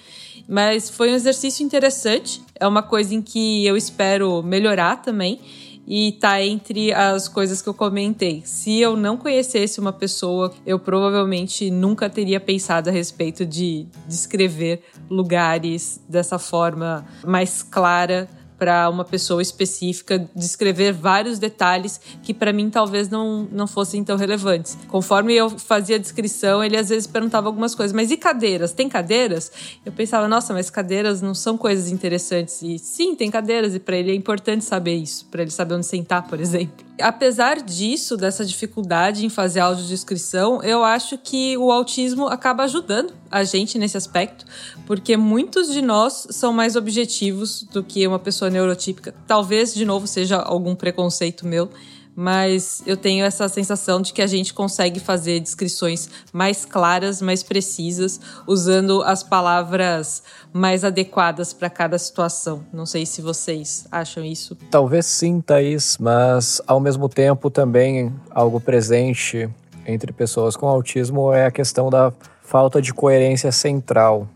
Mas 0.47 0.89
foi 0.89 1.09
um 1.09 1.15
exercício 1.15 1.65
interessante. 1.65 2.41
é 2.59 2.67
uma 2.67 2.83
coisa 2.83 3.15
em 3.15 3.21
que 3.21 3.65
eu 3.65 3.77
espero 3.77 4.43
melhorar 4.43 4.97
também 5.01 5.39
e 5.87 6.13
tá 6.13 6.41
entre 6.41 6.93
as 6.93 7.27
coisas 7.27 7.61
que 7.61 7.69
eu 7.69 7.73
comentei. 7.73 8.41
Se 8.45 8.79
eu 8.79 8.95
não 8.95 9.17
conhecesse 9.17 9.79
uma 9.79 9.93
pessoa, 9.93 10.53
eu 10.65 10.79
provavelmente 10.79 11.69
nunca 11.69 12.09
teria 12.09 12.39
pensado 12.39 12.89
a 12.89 12.93
respeito 12.93 13.45
de 13.45 13.85
descrever 14.07 14.81
lugares 15.09 16.01
dessa 16.07 16.39
forma 16.39 17.05
mais 17.25 17.61
clara 17.61 18.29
para 18.63 18.89
uma 18.89 19.03
pessoa 19.03 19.41
específica, 19.41 20.25
descrever 20.33 20.93
vários 20.93 21.37
detalhes 21.37 21.99
que 22.21 22.33
para 22.33 22.53
mim 22.53 22.69
talvez 22.69 23.09
não, 23.09 23.45
não 23.51 23.67
fossem 23.67 24.01
tão 24.05 24.15
relevantes. 24.15 24.77
Conforme 24.87 25.35
eu 25.35 25.49
fazia 25.49 25.97
a 25.97 25.99
descrição, 25.99 26.63
ele 26.63 26.77
às 26.77 26.87
vezes 26.87 27.05
perguntava 27.05 27.49
algumas 27.49 27.75
coisas, 27.75 27.93
mas 27.93 28.09
e 28.09 28.15
cadeiras? 28.15 28.71
Tem 28.71 28.87
cadeiras? 28.87 29.51
Eu 29.85 29.91
pensava, 29.91 30.29
nossa, 30.29 30.53
mas 30.53 30.69
cadeiras 30.69 31.21
não 31.21 31.35
são 31.35 31.57
coisas 31.57 31.91
interessantes. 31.91 32.61
E 32.61 32.79
sim, 32.79 33.15
tem 33.15 33.29
cadeiras, 33.29 33.75
e 33.75 33.79
para 33.79 33.97
ele 33.97 34.11
é 34.11 34.15
importante 34.15 34.63
saber 34.63 34.95
isso, 34.95 35.25
para 35.25 35.41
ele 35.41 35.51
saber 35.51 35.73
onde 35.73 35.85
sentar, 35.85 36.25
por 36.25 36.39
exemplo. 36.39 36.85
Apesar 37.01 37.59
disso, 37.59 38.15
dessa 38.15 38.45
dificuldade 38.45 39.25
em 39.25 39.29
fazer 39.29 39.61
audiodescrição, 39.61 40.61
eu 40.61 40.83
acho 40.83 41.17
que 41.17 41.57
o 41.57 41.71
autismo 41.71 42.27
acaba 42.27 42.63
ajudando 42.63 43.13
a 43.31 43.43
gente 43.43 43.79
nesse 43.79 43.97
aspecto, 43.97 44.45
porque 44.85 45.17
muitos 45.17 45.71
de 45.71 45.81
nós 45.81 46.27
são 46.29 46.53
mais 46.53 46.75
objetivos 46.75 47.63
do 47.63 47.83
que 47.83 48.05
uma 48.07 48.19
pessoa 48.19 48.51
neurotípica. 48.51 49.13
Talvez, 49.25 49.73
de 49.73 49.85
novo, 49.85 50.05
seja 50.05 50.37
algum 50.37 50.75
preconceito 50.75 51.47
meu, 51.47 51.67
mas 52.15 52.83
eu 52.85 52.95
tenho 52.95 53.25
essa 53.25 53.47
sensação 53.49 54.01
de 54.01 54.13
que 54.13 54.21
a 54.21 54.27
gente 54.27 54.53
consegue 54.53 54.99
fazer 54.99 55.39
descrições 55.39 56.09
mais 56.31 56.65
claras, 56.65 57.21
mais 57.21 57.41
precisas, 57.41 58.19
usando 58.45 59.01
as 59.03 59.23
palavras 59.23 60.23
mais 60.51 60.83
adequadas 60.83 61.53
para 61.53 61.69
cada 61.69 61.97
situação. 61.97 62.63
Não 62.71 62.85
sei 62.85 63.05
se 63.05 63.21
vocês 63.21 63.87
acham 63.91 64.23
isso. 64.23 64.55
Talvez 64.69 65.05
sim, 65.05 65.41
Thaís, 65.41 65.97
mas 65.99 66.61
ao 66.67 66.79
mesmo 66.79 67.09
tempo 67.09 67.49
também 67.49 68.13
algo 68.29 68.59
presente 68.59 69.49
entre 69.85 70.13
pessoas 70.13 70.55
com 70.55 70.67
autismo 70.67 71.33
é 71.33 71.45
a 71.45 71.51
questão 71.51 71.89
da 71.89 72.13
falta 72.41 72.81
de 72.81 72.93
coerência 72.93 73.51
central, 73.51 74.27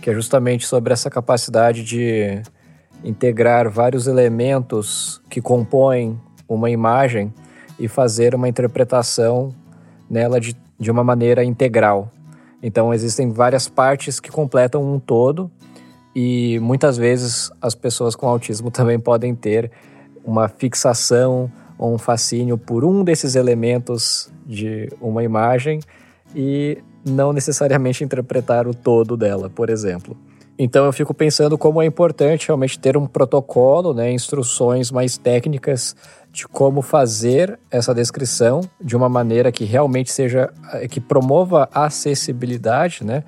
que 0.00 0.10
é 0.10 0.14
justamente 0.14 0.66
sobre 0.66 0.92
essa 0.92 1.08
capacidade 1.08 1.84
de 1.84 2.42
integrar 3.04 3.70
vários 3.70 4.06
elementos 4.06 5.20
que 5.28 5.40
compõem 5.40 6.20
uma 6.48 6.70
imagem 6.70 7.32
e 7.78 7.88
fazer 7.88 8.34
uma 8.34 8.48
interpretação 8.48 9.54
nela 10.08 10.40
de, 10.40 10.56
de 10.78 10.90
uma 10.90 11.02
maneira 11.02 11.44
integral. 11.44 12.10
Então, 12.62 12.92
existem 12.94 13.30
várias 13.30 13.68
partes 13.68 14.20
que 14.20 14.30
completam 14.30 14.82
um 14.82 15.00
todo, 15.00 15.50
e 16.14 16.58
muitas 16.60 16.96
vezes 16.96 17.50
as 17.60 17.74
pessoas 17.74 18.14
com 18.14 18.28
autismo 18.28 18.70
também 18.72 18.98
podem 18.98 19.34
ter 19.34 19.70
uma 20.24 20.48
fixação 20.48 21.50
ou 21.78 21.94
um 21.94 21.98
fascínio 21.98 22.56
por 22.56 22.84
um 22.84 23.02
desses 23.02 23.34
elementos 23.34 24.30
de 24.46 24.88
uma 25.00 25.24
imagem 25.24 25.80
e 26.34 26.78
não 27.04 27.32
necessariamente 27.32 28.04
interpretar 28.04 28.68
o 28.68 28.74
todo 28.74 29.16
dela, 29.16 29.50
por 29.50 29.68
exemplo. 29.68 30.16
Então 30.58 30.84
eu 30.84 30.92
fico 30.92 31.12
pensando 31.12 31.58
como 31.58 31.82
é 31.82 31.86
importante 31.86 32.46
realmente 32.46 32.78
ter 32.78 32.96
um 32.96 33.06
protocolo, 33.06 33.92
né, 33.92 34.12
instruções 34.12 34.92
mais 34.92 35.18
técnicas 35.18 35.96
de 36.32 36.48
como 36.48 36.80
fazer 36.80 37.58
essa 37.70 37.94
descrição 37.94 38.62
de 38.80 38.96
uma 38.96 39.08
maneira 39.08 39.52
que 39.52 39.64
realmente 39.64 40.10
seja 40.10 40.50
eh, 40.72 40.88
que 40.88 40.98
promova 40.98 41.68
a 41.72 41.84
acessibilidade, 41.84 43.04
né, 43.04 43.22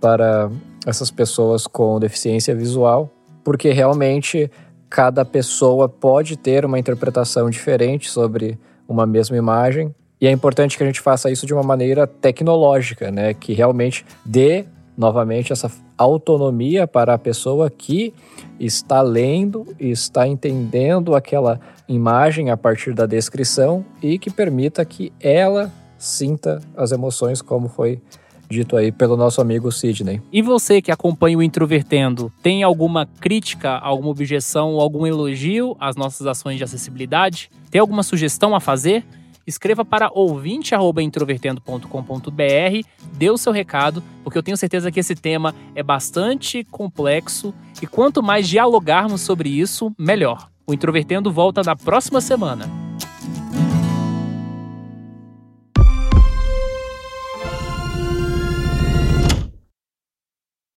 para 0.00 0.48
essas 0.86 1.10
pessoas 1.10 1.66
com 1.66 1.98
deficiência 1.98 2.54
visual, 2.54 3.10
porque 3.42 3.72
realmente 3.72 4.50
cada 4.88 5.24
pessoa 5.24 5.88
pode 5.88 6.36
ter 6.36 6.64
uma 6.64 6.78
interpretação 6.78 7.50
diferente 7.50 8.08
sobre 8.08 8.56
uma 8.86 9.04
mesma 9.04 9.36
imagem 9.36 9.92
e 10.20 10.26
é 10.26 10.30
importante 10.30 10.76
que 10.76 10.82
a 10.82 10.86
gente 10.86 11.00
faça 11.00 11.30
isso 11.30 11.44
de 11.44 11.52
uma 11.52 11.62
maneira 11.62 12.06
tecnológica, 12.06 13.10
né, 13.10 13.34
que 13.34 13.52
realmente 13.52 14.06
dê 14.24 14.64
novamente 14.96 15.52
essa 15.52 15.68
autonomia 15.96 16.86
para 16.86 17.14
a 17.14 17.18
pessoa 17.18 17.70
que 17.70 18.12
está 18.58 19.00
lendo 19.02 19.66
está 19.78 20.26
entendendo 20.26 21.14
aquela 21.14 21.60
imagem 21.88 22.50
a 22.50 22.56
partir 22.56 22.94
da 22.94 23.06
descrição 23.06 23.84
e 24.02 24.18
que 24.18 24.30
permita 24.30 24.84
que 24.84 25.12
ela 25.20 25.72
sinta 25.98 26.60
as 26.76 26.92
emoções 26.92 27.40
como 27.40 27.68
foi 27.68 28.00
dito 28.48 28.76
aí 28.76 28.92
pelo 28.92 29.16
nosso 29.16 29.40
amigo 29.40 29.72
Sidney. 29.72 30.20
E 30.32 30.42
você 30.42 30.80
que 30.80 30.92
acompanha 30.92 31.38
o 31.38 31.42
Introvertendo, 31.42 32.32
tem 32.42 32.62
alguma 32.62 33.06
crítica, 33.06 33.70
alguma 33.70 34.10
objeção 34.10 34.80
algum 34.80 35.06
elogio 35.06 35.76
às 35.80 35.96
nossas 35.96 36.26
ações 36.26 36.58
de 36.58 36.64
acessibilidade? 36.64 37.50
Tem 37.70 37.80
alguma 37.80 38.02
sugestão 38.02 38.54
a 38.54 38.60
fazer? 38.60 39.04
Escreva 39.46 39.84
para 39.84 40.10
ouvinte@introvertendo.com.br, 40.12 42.88
dê 43.12 43.30
o 43.30 43.38
seu 43.38 43.52
recado, 43.52 44.02
porque 44.22 44.38
eu 44.38 44.42
tenho 44.42 44.56
certeza 44.56 44.90
que 44.90 45.00
esse 45.00 45.14
tema 45.14 45.54
é 45.74 45.82
bastante 45.82 46.64
complexo 46.64 47.54
e 47.80 47.86
quanto 47.86 48.22
mais 48.22 48.48
dialogarmos 48.48 49.20
sobre 49.20 49.48
isso, 49.48 49.94
melhor. 49.98 50.48
O 50.66 50.72
Introvertendo 50.72 51.30
volta 51.30 51.62
na 51.62 51.76
próxima 51.76 52.20
semana. 52.20 52.68